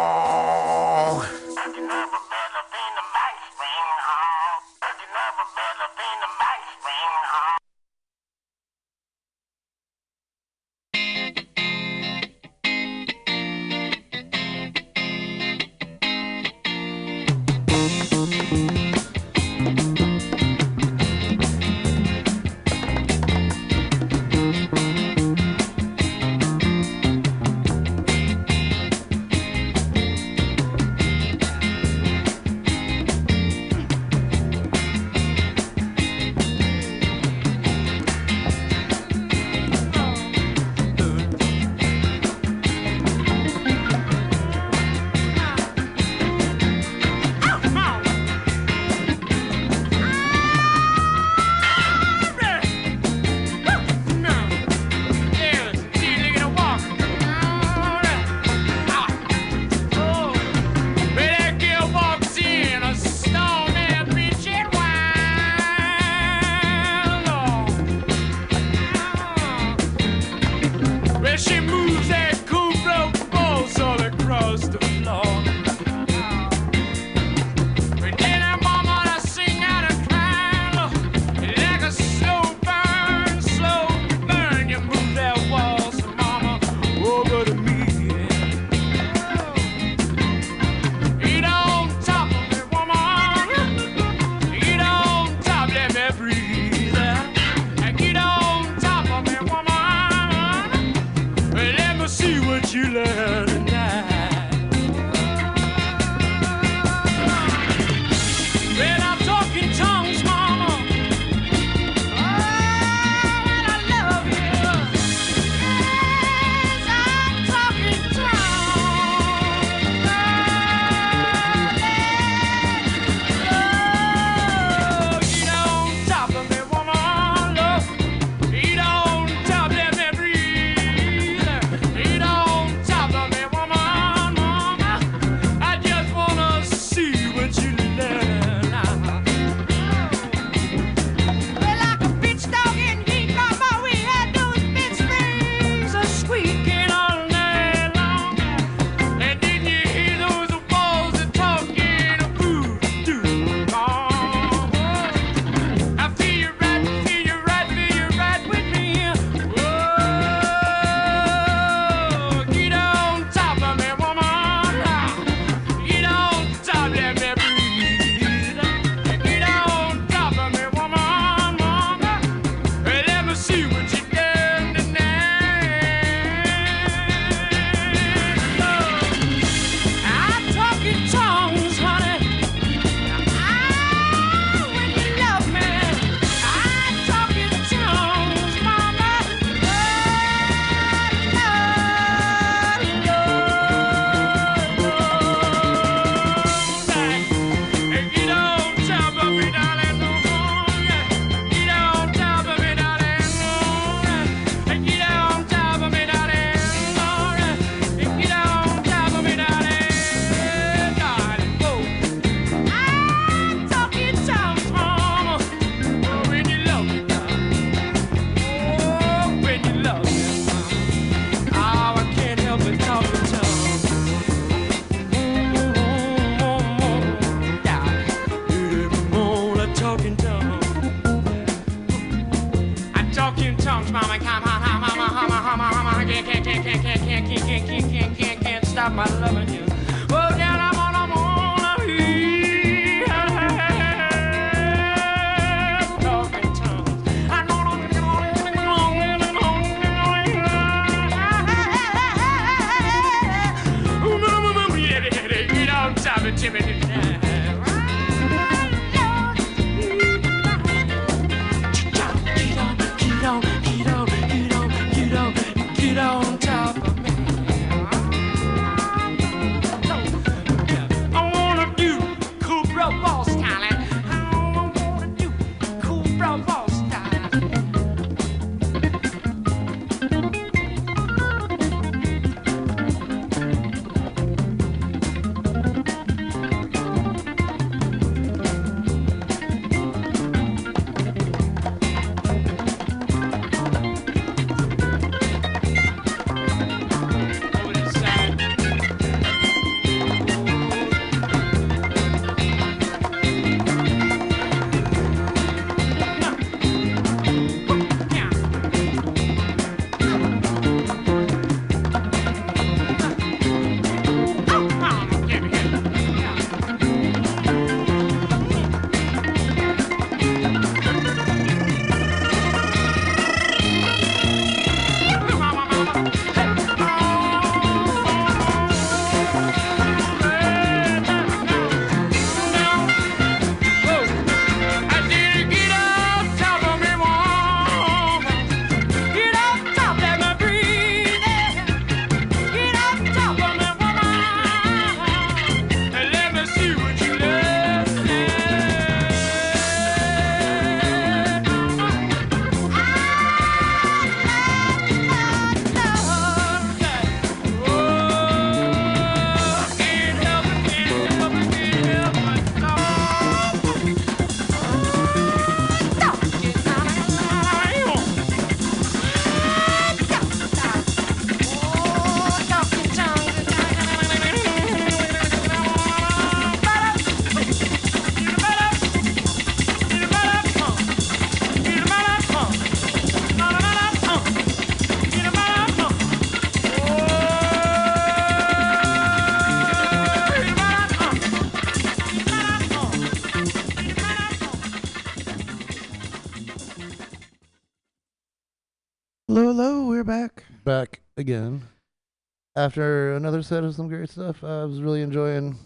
After 402.56 403.16
another 403.16 403.44
set 403.44 403.64
of 403.64 403.76
some 403.76 403.90
great 403.90 404.10
stuff, 404.10 404.44
I 404.44 404.64
was 404.64 404.82
really 404.82 405.02
enjoying 405.02 405.58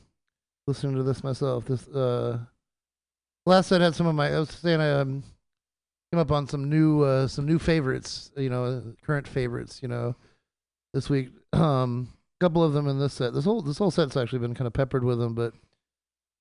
listening 0.65 0.95
to 0.95 1.03
this 1.03 1.23
myself. 1.23 1.65
This 1.65 1.87
uh, 1.87 2.39
last 3.45 3.67
set 3.67 3.81
had 3.81 3.95
some 3.95 4.07
of 4.07 4.15
my. 4.15 4.33
I 4.33 4.39
was 4.39 4.49
saying 4.49 4.81
I 4.81 4.91
um, 4.91 5.23
came 6.11 6.19
up 6.19 6.31
on 6.31 6.47
some 6.47 6.69
new 6.69 7.03
uh, 7.03 7.27
some 7.27 7.45
new 7.45 7.59
favorites. 7.59 8.31
You 8.35 8.49
know, 8.49 8.63
uh, 8.63 8.81
current 9.05 9.27
favorites. 9.27 9.81
You 9.81 9.89
know, 9.89 10.15
this 10.93 11.09
week. 11.09 11.29
Um, 11.51 12.13
a 12.39 12.45
couple 12.45 12.63
of 12.63 12.73
them 12.73 12.87
in 12.87 12.99
this 12.99 13.13
set. 13.13 13.33
This 13.33 13.43
whole 13.43 13.61
this 13.61 13.79
whole 13.79 13.91
set's 13.91 14.15
actually 14.15 14.39
been 14.39 14.53
kind 14.53 14.67
of 14.67 14.73
peppered 14.73 15.03
with 15.03 15.17
them, 15.17 15.33
but 15.33 15.53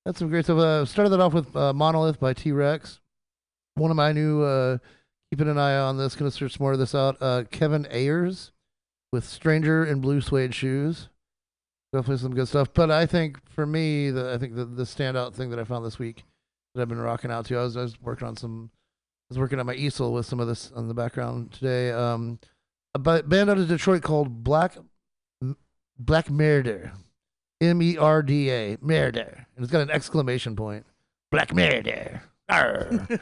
had 0.05 0.15
some 0.15 0.29
great 0.29 0.45
stuff. 0.45 0.59
Uh, 0.59 0.85
started 0.85 1.09
that 1.09 1.19
off 1.19 1.33
with 1.33 1.53
uh, 1.55 1.73
Monolith 1.73 2.19
by 2.19 2.33
T 2.33 2.51
Rex. 2.51 2.99
One 3.73 3.89
of 3.89 3.97
my 3.97 4.11
new 4.11 4.43
uh, 4.43 4.77
keeping 5.31 5.49
an 5.49 5.57
eye 5.57 5.77
on 5.77 5.97
this. 5.97 6.15
Gonna 6.15 6.31
search 6.31 6.59
more 6.59 6.73
of 6.73 6.79
this 6.79 6.93
out. 6.93 7.17
Uh, 7.19 7.43
Kevin 7.49 7.87
Ayers 7.89 8.51
with 9.11 9.25
Stranger 9.25 9.85
in 9.85 10.01
Blue 10.01 10.21
Suede 10.21 10.53
Shoes. 10.53 11.09
Definitely 11.91 12.17
some 12.17 12.35
good 12.35 12.47
stuff. 12.47 12.73
But 12.73 12.91
I 12.91 13.05
think 13.05 13.39
for 13.49 13.65
me, 13.65 14.11
the 14.11 14.33
I 14.33 14.37
think 14.37 14.55
the, 14.55 14.65
the 14.65 14.83
standout 14.83 15.33
thing 15.33 15.49
that 15.49 15.59
I 15.59 15.63
found 15.63 15.85
this 15.85 15.97
week 15.97 16.23
that 16.73 16.81
I've 16.81 16.89
been 16.89 16.99
rocking 16.99 17.31
out 17.31 17.45
to. 17.47 17.57
I 17.57 17.63
was 17.63 17.77
I 17.77 17.81
was 17.81 18.01
working 18.01 18.27
on 18.27 18.35
some. 18.35 18.69
I 18.73 19.33
was 19.33 19.39
working 19.39 19.59
on 19.59 19.65
my 19.65 19.73
easel 19.75 20.13
with 20.13 20.25
some 20.25 20.39
of 20.39 20.47
this 20.47 20.71
on 20.75 20.87
the 20.87 20.93
background 20.93 21.51
today. 21.51 21.91
Um, 21.91 22.39
a 22.95 22.99
band 22.99 23.49
out 23.49 23.57
of 23.57 23.67
Detroit 23.67 24.01
called 24.03 24.43
Black 24.43 24.77
Black 25.97 26.27
Merda, 26.27 26.91
M 27.61 27.81
E 27.81 27.97
R 27.97 28.21
D 28.21 28.49
A 28.49 28.77
Merda, 28.77 29.45
and 29.55 29.63
it's 29.63 29.71
got 29.71 29.81
an 29.81 29.91
exclamation 29.91 30.55
point. 30.55 30.85
Black 31.31 31.49
Merda. 31.49 32.21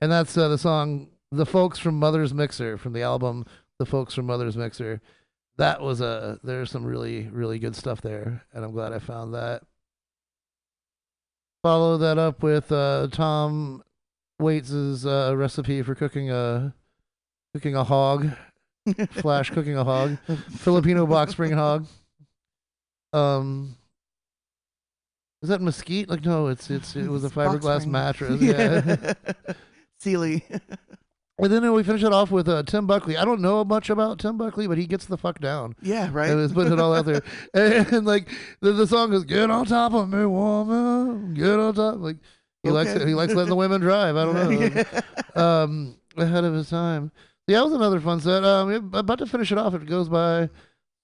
And 0.00 0.12
that's 0.12 0.36
uh, 0.36 0.48
the 0.48 0.58
song 0.58 1.08
"The 1.32 1.46
Folks 1.46 1.78
from 1.78 1.98
Mother's 1.98 2.34
Mixer" 2.34 2.76
from 2.76 2.92
the 2.92 3.02
album 3.02 3.46
"The 3.78 3.86
Folks 3.86 4.14
from 4.14 4.26
Mother's 4.26 4.56
Mixer." 4.56 5.00
That 5.58 5.80
was 5.80 6.00
a 6.00 6.38
there's 6.42 6.70
some 6.70 6.84
really 6.84 7.28
really 7.28 7.58
good 7.58 7.74
stuff 7.74 8.00
there, 8.00 8.44
and 8.52 8.64
I'm 8.64 8.72
glad 8.72 8.92
I 8.92 8.98
found 8.98 9.34
that. 9.34 9.62
Follow 11.62 11.96
that 11.98 12.18
up 12.18 12.42
with 12.42 12.70
uh, 12.70 13.08
Tom 13.10 13.82
Waits's 14.40 15.06
uh, 15.06 15.34
recipe 15.36 15.82
for 15.82 15.94
cooking 15.94 16.30
a 16.30 16.74
cooking 17.54 17.74
a 17.74 17.84
hog, 17.84 18.30
flash 19.12 19.50
cooking 19.50 19.76
a 19.76 19.84
hog, 19.84 20.18
Filipino 20.58 21.06
box 21.06 21.32
spring 21.32 21.52
hog. 21.52 21.86
Um, 23.12 23.76
is 25.42 25.48
that 25.48 25.60
mesquite? 25.62 26.08
Like 26.08 26.24
no, 26.24 26.48
it's 26.48 26.70
it's 26.70 26.96
it 26.96 27.08
was 27.08 27.24
a 27.24 27.30
fiberglass 27.30 27.86
mattress. 27.86 28.40
Yeah. 28.42 29.14
Sealy. 29.98 30.44
And 31.38 31.52
then 31.52 31.70
we 31.74 31.82
finish 31.82 32.02
it 32.02 32.12
off 32.14 32.30
with 32.30 32.48
uh, 32.48 32.62
Tim 32.62 32.86
Buckley. 32.86 33.16
I 33.16 33.24
don't 33.26 33.42
know 33.42 33.62
much 33.62 33.90
about 33.90 34.18
Tim 34.18 34.38
Buckley, 34.38 34.66
but 34.66 34.78
he 34.78 34.86
gets 34.86 35.04
the 35.04 35.18
fuck 35.18 35.38
down. 35.38 35.74
Yeah, 35.82 36.08
right. 36.10 36.30
And 36.30 36.40
he's 36.40 36.52
putting 36.52 36.72
it 36.72 36.80
all 36.80 36.94
out 36.94 37.04
there. 37.04 37.22
And, 37.52 37.86
and, 37.92 38.06
like 38.06 38.30
the, 38.60 38.72
the 38.72 38.86
song 38.86 39.12
is 39.12 39.24
"Get 39.24 39.50
on 39.50 39.66
top 39.66 39.92
of 39.92 40.08
me, 40.08 40.24
woman, 40.24 41.34
get 41.34 41.58
on 41.58 41.74
top." 41.74 41.98
Like 41.98 42.16
he 42.62 42.70
likes 42.70 42.90
it. 42.90 43.06
He 43.06 43.14
likes 43.14 43.34
letting 43.34 43.50
the 43.50 43.56
women 43.56 43.82
drive. 43.82 44.16
I 44.16 44.24
don't 44.24 44.34
know. 44.34 44.84
um, 45.42 45.96
ahead 46.16 46.44
of 46.44 46.54
his 46.54 46.70
time. 46.70 47.12
Yeah, 47.46 47.58
that 47.58 47.64
was 47.66 47.74
another 47.74 48.00
fun 48.00 48.20
set. 48.20 48.42
Um, 48.42 48.70
yeah, 48.70 48.98
about 48.98 49.18
to 49.18 49.26
finish 49.26 49.52
it 49.52 49.58
off. 49.58 49.74
It 49.74 49.84
goes 49.84 50.08
by 50.08 50.48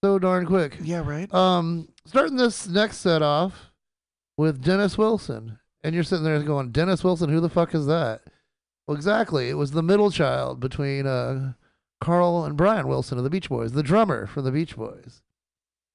so 0.03 0.19
darn 0.19 0.47
quick. 0.47 0.79
Yeah, 0.83 1.07
right. 1.07 1.33
Um, 1.35 1.89
starting 2.07 2.37
this 2.37 2.67
next 2.67 2.99
set 2.99 3.21
off 3.21 3.71
with 4.39 4.65
Dennis 4.65 4.97
Wilson, 4.97 5.59
and 5.85 5.95
you're 5.95 6.05
sitting 6.05 6.25
there 6.25 6.43
going, 6.43 6.71
"Dennis 6.71 7.05
Wilson, 7.05 7.29
who 7.29 7.41
the 7.41 7.51
fuck 7.51 7.75
is 7.75 7.85
that?" 7.87 8.23
Well, 8.87 8.97
exactly. 8.97 9.49
It 9.49 9.55
was 9.55 9.73
the 9.73 9.83
middle 9.83 10.11
child 10.11 10.61
between 10.61 11.07
uh, 11.07 11.53
Carl 12.01 12.45
and 12.45 12.57
Brian 12.57 12.89
Wilson 12.89 13.19
of 13.19 13.25
the 13.25 13.31
Beach 13.31 13.49
Boys, 13.49 13.73
the 13.73 13.83
drummer 13.83 14.27
for 14.27 14.43
the 14.43 14.51
Beach 14.51 14.77
Boys. 14.77 15.23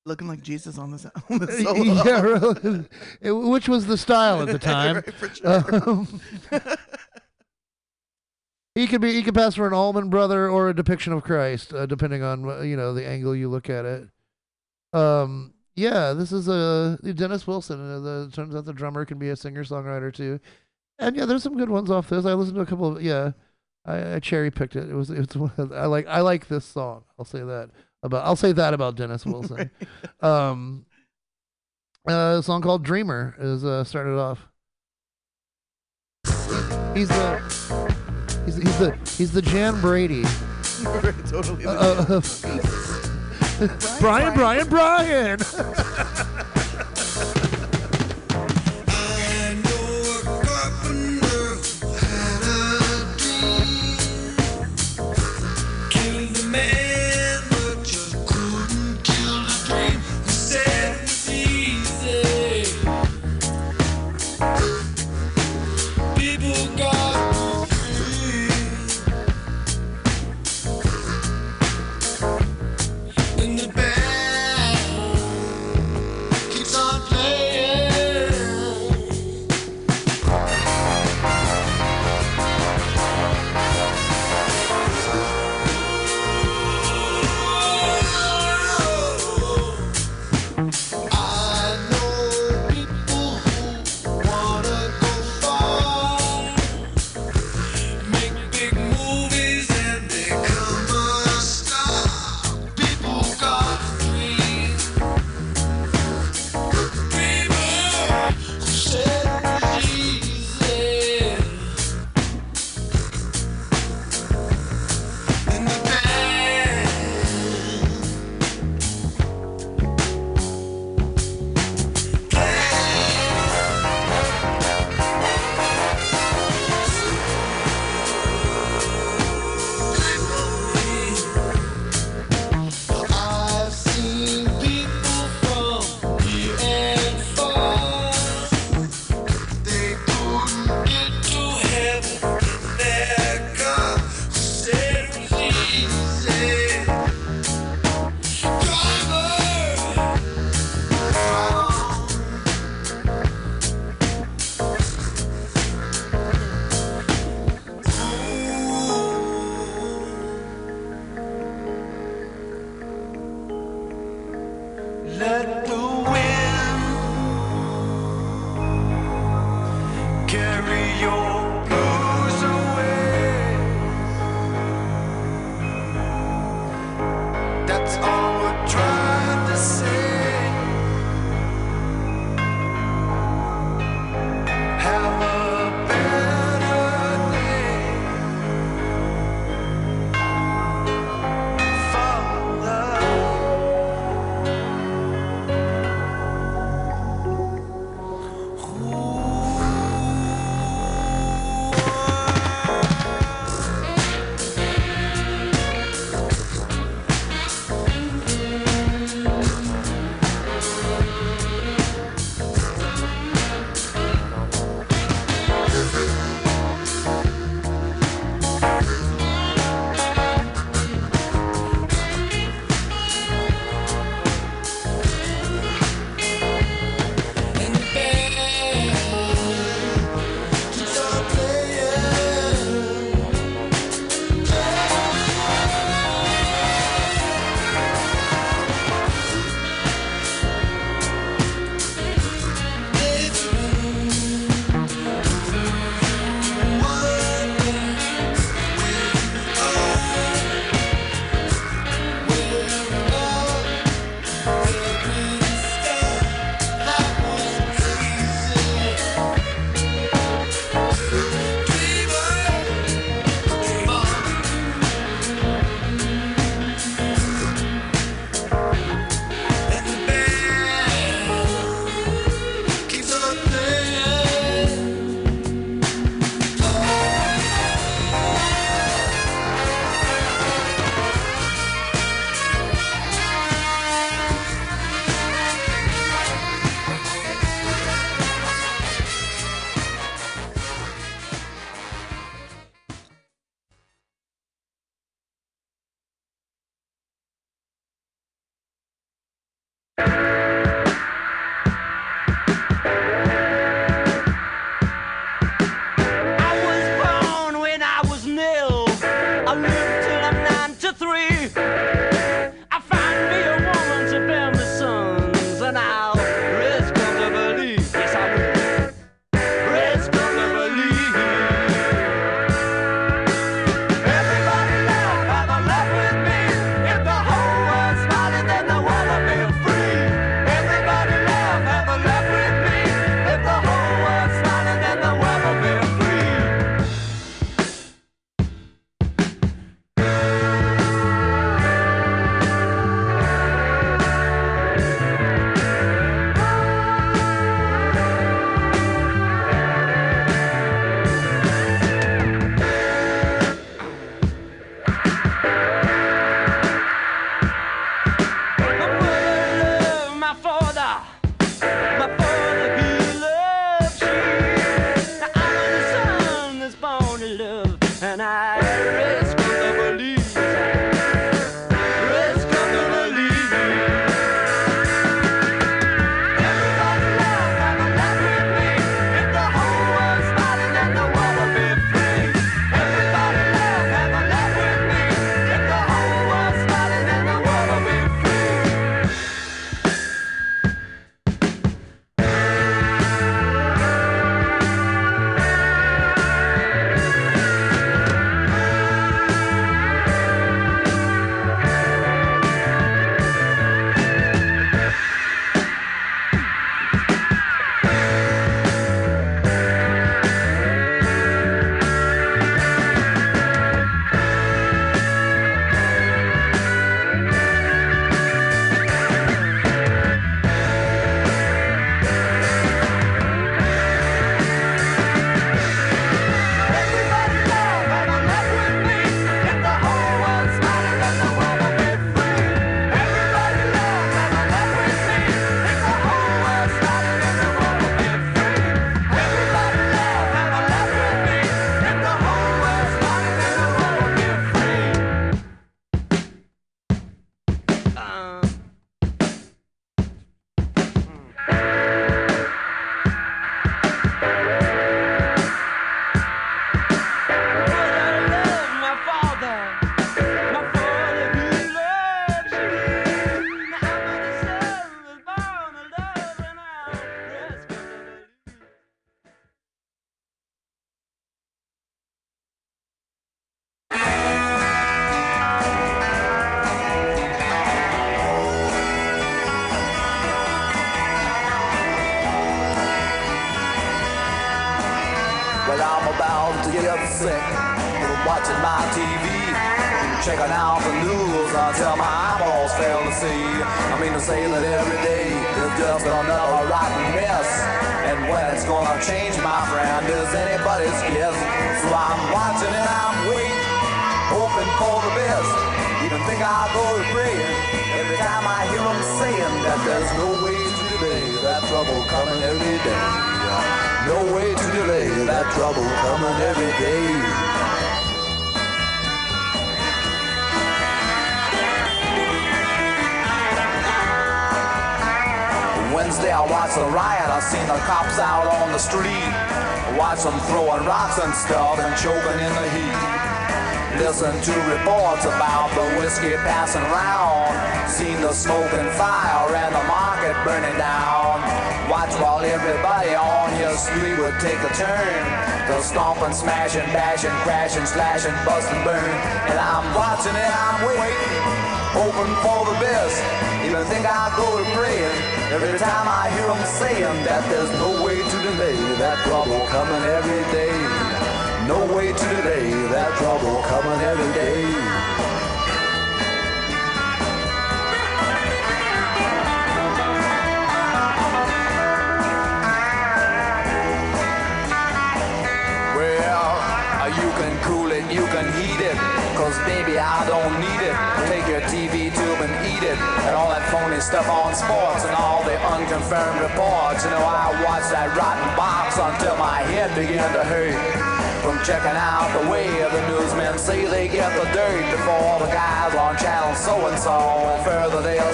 Looking 0.06 0.30
like 0.30 0.42
Jesus 0.42 0.78
on 0.78 0.92
the, 0.92 1.12
on 1.30 1.40
the 1.40 1.52
solo. 1.64 1.84
yeah, 1.84 2.22
really. 2.64 2.86
it, 3.22 3.32
which 3.32 3.68
was 3.68 3.88
the 3.88 3.98
style 3.98 4.42
at 4.42 4.48
the 4.48 4.60
time. 4.60 5.04
sure. 5.34 5.90
um, 5.90 6.22
he 8.74 8.88
could 8.88 9.02
be 9.02 9.14
he 9.14 9.24
could 9.24 9.36
pass 9.36 9.56
for 9.56 9.68
an 9.68 9.74
Allman 9.74 10.10
brother 10.10 10.48
or 10.50 10.70
a 10.70 10.76
depiction 10.76 11.12
of 11.12 11.24
Christ, 11.24 11.74
uh, 11.74 11.88
depending 11.88 12.24
on 12.24 12.48
uh, 12.48 12.62
you 12.62 12.78
know 12.78 12.94
the 12.94 13.06
angle 13.06 13.36
you 13.36 13.50
look 13.50 13.70
at 13.70 13.84
it. 13.86 14.08
Um, 14.94 15.54
yeah, 15.76 16.14
this 16.14 16.32
is 16.32 16.48
a 16.48 16.98
uh, 17.04 17.12
Dennis 17.12 17.46
Wilson. 17.46 17.80
Uh, 17.80 18.00
the, 18.00 18.32
turns 18.32 18.56
out 18.56 18.66
the 18.66 18.74
drummer 18.74 19.04
can 19.04 19.20
be 19.20 19.30
a 19.30 19.36
singer 19.36 19.64
songwriter 19.64 20.14
too. 20.14 20.40
And 21.00 21.16
yeah, 21.16 21.26
there's 21.26 21.44
some 21.44 21.58
good 21.58 21.70
ones 21.70 21.92
off 21.92 22.10
this. 22.10 22.26
I 22.26 22.34
listened 22.34 22.56
to 22.56 22.62
a 22.62 22.66
couple 22.66 22.98
of 22.98 23.02
yeah, 23.02 23.32
I, 23.86 24.16
I 24.16 24.20
cherry 24.20 24.52
picked 24.52 24.76
it. 24.76 24.90
It 24.90 24.94
was 24.94 25.10
it's 25.10 25.36
I 25.58 25.86
like 25.86 26.08
I 26.08 26.22
like 26.22 26.48
this 26.48 26.66
song. 26.66 27.04
I'll 27.18 27.26
say 27.26 27.40
that 27.40 27.70
about 28.04 28.26
I'll 28.26 28.36
say 28.36 28.52
that 28.52 28.74
about 28.74 28.96
Dennis 28.96 29.26
Wilson. 29.26 29.72
um, 30.22 30.86
uh, 32.08 32.38
a 32.40 32.44
song 32.44 32.62
called 32.62 32.84
Dreamer 32.84 33.36
is 33.40 33.64
uh, 33.64 33.84
started 33.84 34.18
off. 34.18 34.48
He's 36.96 37.10
the 37.10 37.40
he's, 38.46 38.56
he's 38.56 38.80
the 38.80 38.98
he's 39.18 39.32
the 39.32 39.42
Jan 39.42 39.80
Brady. 39.82 40.24
totally. 41.30 41.66
Uh, 41.66 41.72
uh 41.72 42.22
Brian, 44.00 44.34
Brian, 44.36 44.68
Brian. 44.68 45.38
Brian. 45.40 46.44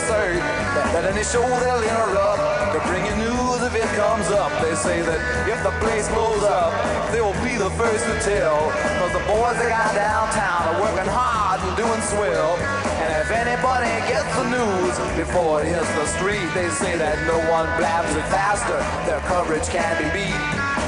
That 0.10 1.06
any 1.08 1.24
show 1.24 1.44
they'll 1.64 1.80
interrupt 1.80 2.44
to 2.76 2.80
bring 2.92 3.06
you 3.08 3.16
news 3.24 3.62
if 3.64 3.76
it 3.76 3.88
comes 3.96 4.28
up. 4.36 4.52
They 4.60 4.76
say 4.76 5.02
that 5.02 5.20
if 5.48 5.60
the 5.64 5.72
place 5.80 6.10
blows 6.12 6.44
up, 6.44 6.76
they 7.16 7.22
will 7.22 7.38
be 7.40 7.56
the 7.56 7.72
first 7.80 8.04
to 8.04 8.16
tell. 8.20 8.68
Cause 9.00 9.14
the 9.16 9.24
boys 9.24 9.56
they 9.62 9.72
got 9.72 9.96
downtown 9.96 10.76
are 10.76 10.80
working 10.84 11.08
hard 11.08 11.64
and 11.64 11.74
doing 11.80 12.02
swell. 12.12 12.60
And 13.00 13.10
if 13.24 13.32
anybody 13.32 13.92
gets 14.12 14.28
the 14.36 14.48
news 14.52 14.94
before 15.16 15.64
it 15.64 15.72
hits 15.72 15.88
the 15.96 16.08
street, 16.20 16.48
they 16.52 16.68
say 16.70 16.98
that 17.00 17.16
no 17.24 17.40
one 17.48 17.68
blabs 17.80 18.12
it 18.12 18.28
faster. 18.28 18.80
Their 19.08 19.24
coverage 19.32 19.68
can't 19.72 19.96
be 20.04 20.08
beat. 20.12 20.42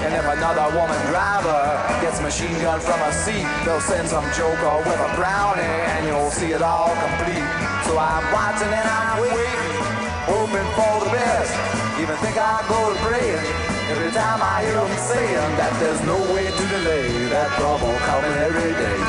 And 0.04 0.12
if 0.12 0.26
another 0.28 0.68
woman 0.76 1.00
driver 1.08 1.80
gets 2.04 2.20
machine 2.20 2.54
gun 2.60 2.80
from 2.84 3.00
a 3.00 3.12
seat, 3.12 3.48
they'll 3.64 3.80
send 3.80 4.08
some 4.12 4.28
joker 4.36 4.76
with 4.84 5.00
a 5.00 5.12
brownie 5.16 5.64
and 5.64 6.06
you'll 6.06 6.30
see 6.30 6.52
it 6.52 6.62
all 6.62 6.92
complete. 6.94 7.65
So 7.86 7.94
I'm 7.98 8.26
watching 8.34 8.74
and 8.74 8.90
I'm 8.90 9.22
waiting, 9.22 9.78
hoping 10.26 10.70
for 10.74 11.06
the 11.06 11.12
best. 11.14 11.54
Even 12.02 12.18
think 12.18 12.36
I'll 12.36 12.66
go 12.66 12.90
to 12.90 12.98
praying 13.06 13.46
every 13.94 14.10
time 14.10 14.42
I 14.42 14.66
hear 14.66 14.82
them 14.82 14.98
saying 14.98 15.52
that 15.62 15.72
there's 15.80 16.02
no 16.02 16.18
way 16.34 16.50
to 16.50 16.64
delay 16.74 17.30
that 17.30 17.54
trouble 17.62 17.94
coming 18.10 18.38
every 18.42 18.74
day. 18.74 19.00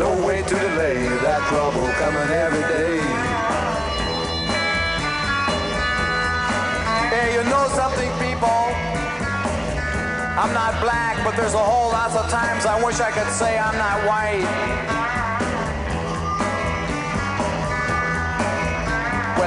No 0.00 0.10
way 0.26 0.40
to 0.40 0.54
delay 0.56 0.96
that 1.28 1.44
trouble 1.52 1.86
coming 2.00 2.30
every 2.32 2.64
day. 2.72 2.98
Hey, 7.12 7.36
you 7.36 7.44
know 7.52 7.68
something, 7.76 8.10
people? 8.16 8.64
I'm 10.40 10.52
not 10.56 10.80
black, 10.80 11.22
but 11.22 11.36
there's 11.36 11.54
a 11.54 11.62
whole 11.62 11.92
lot 11.92 12.10
of 12.16 12.30
times 12.30 12.64
I 12.64 12.82
wish 12.82 12.98
I 12.98 13.12
could 13.12 13.30
say 13.30 13.58
I'm 13.58 13.76
not 13.76 14.08
white. 14.08 15.13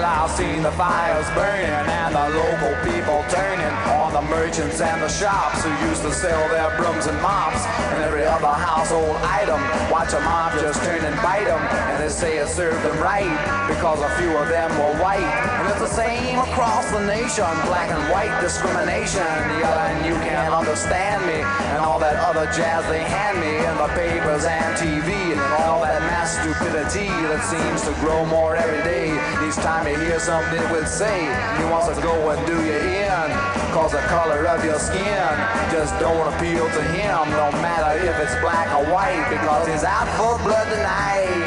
I've 0.08 0.32
seen 0.32 0.64
the 0.64 0.72
fires 0.72 1.28
burning 1.36 1.68
and 1.68 2.16
the 2.16 2.30
local 2.32 2.74
people 2.88 3.26
turning 3.28 3.74
on 3.92 4.14
the 4.14 4.22
merchants 4.22 4.80
and 4.80 5.04
the 5.04 5.10
shops 5.10 5.64
who 5.64 5.72
used 5.90 6.02
to 6.04 6.14
sell 6.14 6.48
their 6.48 6.72
brooms 6.78 7.08
and 7.08 7.22
mops 7.22 7.66
and 7.92 8.04
every 8.04 8.24
other 8.24 8.48
household 8.48 9.18
item. 9.28 9.60
Watch 9.92 10.14
a 10.14 10.22
mob 10.22 10.54
just 10.62 10.82
turn 10.84 11.04
and 11.04 11.16
bite 11.22 11.46
them, 11.46 11.60
and 11.60 12.02
they 12.02 12.10
say 12.10 12.38
it 12.38 12.48
served 12.48 12.82
them 12.84 12.98
right 13.04 13.28
because 13.68 14.00
a 14.00 14.10
few 14.16 14.32
of 14.38 14.48
them 14.48 14.72
were 14.80 14.96
white. 15.04 15.28
And 15.60 15.68
it's 15.68 15.80
the 15.80 15.92
same 15.92 16.40
across 16.40 16.90
the 16.92 17.04
nation, 17.06 17.52
black 17.68 17.92
and 17.92 18.04
white 18.12 18.32
discrimination. 18.40 19.28
Yelling, 19.60 20.08
you 20.08 20.16
can't 20.24 20.54
understand 20.54 21.26
me, 21.28 21.44
and 21.76 21.84
all 21.84 22.00
that 22.00 22.16
other 22.24 22.46
jazz 22.56 22.88
they 22.88 23.04
hand 23.04 23.40
me 23.44 23.60
in 23.60 23.76
the 23.76 23.92
papers 23.92 24.46
and 24.46 24.72
TV, 24.80 25.36
and 25.36 25.42
all 25.64 25.82
that 25.82 26.00
mass 26.08 26.40
stupidity 26.40 27.12
that 27.28 27.44
seems 27.44 27.84
to 27.84 27.94
grow 28.00 28.26
more 28.26 28.56
every 28.56 28.84
day. 28.84 29.12
Each 29.46 29.56
time 29.56 29.88
you 29.88 29.97
hear 30.00 30.20
something 30.20 30.62
it 30.62 30.72
would 30.72 30.88
say, 30.88 31.22
he 31.58 31.64
wants 31.66 31.88
to 31.88 32.02
go 32.02 32.30
and 32.32 32.46
do 32.46 32.56
you 32.66 32.78
in, 32.78 33.30
cause 33.74 33.92
the 33.92 34.04
color 34.08 34.48
of 34.48 34.64
your 34.64 34.80
skin 34.80 35.34
just 35.72 35.98
don't 36.00 36.34
appeal 36.34 36.66
to 36.70 36.82
him, 36.94 37.30
no 37.32 37.52
matter 37.62 37.98
if 38.06 38.16
it's 38.20 38.36
black 38.42 38.68
or 38.78 38.92
white, 38.92 39.28
because 39.30 39.68
he's 39.68 39.84
out 39.84 40.08
for 40.18 40.38
blood 40.44 40.68
tonight. 40.70 41.47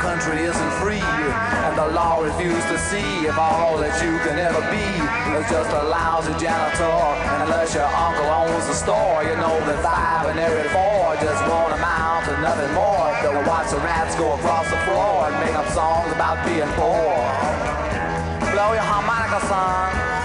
Country 0.00 0.44
isn't 0.44 0.72
free, 0.82 1.00
and 1.00 1.76
the 1.76 1.88
law 1.88 2.20
refuses 2.20 2.64
to 2.66 2.78
see 2.78 3.26
if 3.26 3.36
all 3.38 3.78
that 3.78 3.96
you 4.04 4.12
can 4.24 4.38
ever 4.38 4.60
be 4.70 4.86
is 5.36 5.46
just 5.50 5.70
a 5.72 5.82
lousy 5.88 6.32
janitor. 6.36 6.84
And 6.84 7.44
unless 7.44 7.74
your 7.74 7.88
uncle 7.88 8.28
owns 8.28 8.66
the 8.66 8.74
store, 8.74 9.24
you 9.24 9.34
know 9.36 9.56
that 9.64 9.80
five 9.82 10.28
and 10.30 10.38
every 10.38 10.68
four 10.68 11.16
just 11.16 11.40
won't 11.48 11.72
amount 11.72 12.26
to 12.26 12.32
nothing 12.40 12.72
more. 12.74 13.08
They'll 13.24 13.44
watch 13.48 13.70
the 13.70 13.78
rats 13.78 14.14
go 14.16 14.34
across 14.34 14.68
the 14.70 14.80
floor 14.84 15.28
and 15.28 15.34
make 15.40 15.56
up 15.56 15.68
songs 15.72 16.12
about 16.12 16.44
being 16.44 16.68
poor. 16.76 17.16
Blow 18.52 18.72
your 18.76 18.84
harmonica, 18.84 19.40
son. 19.48 20.15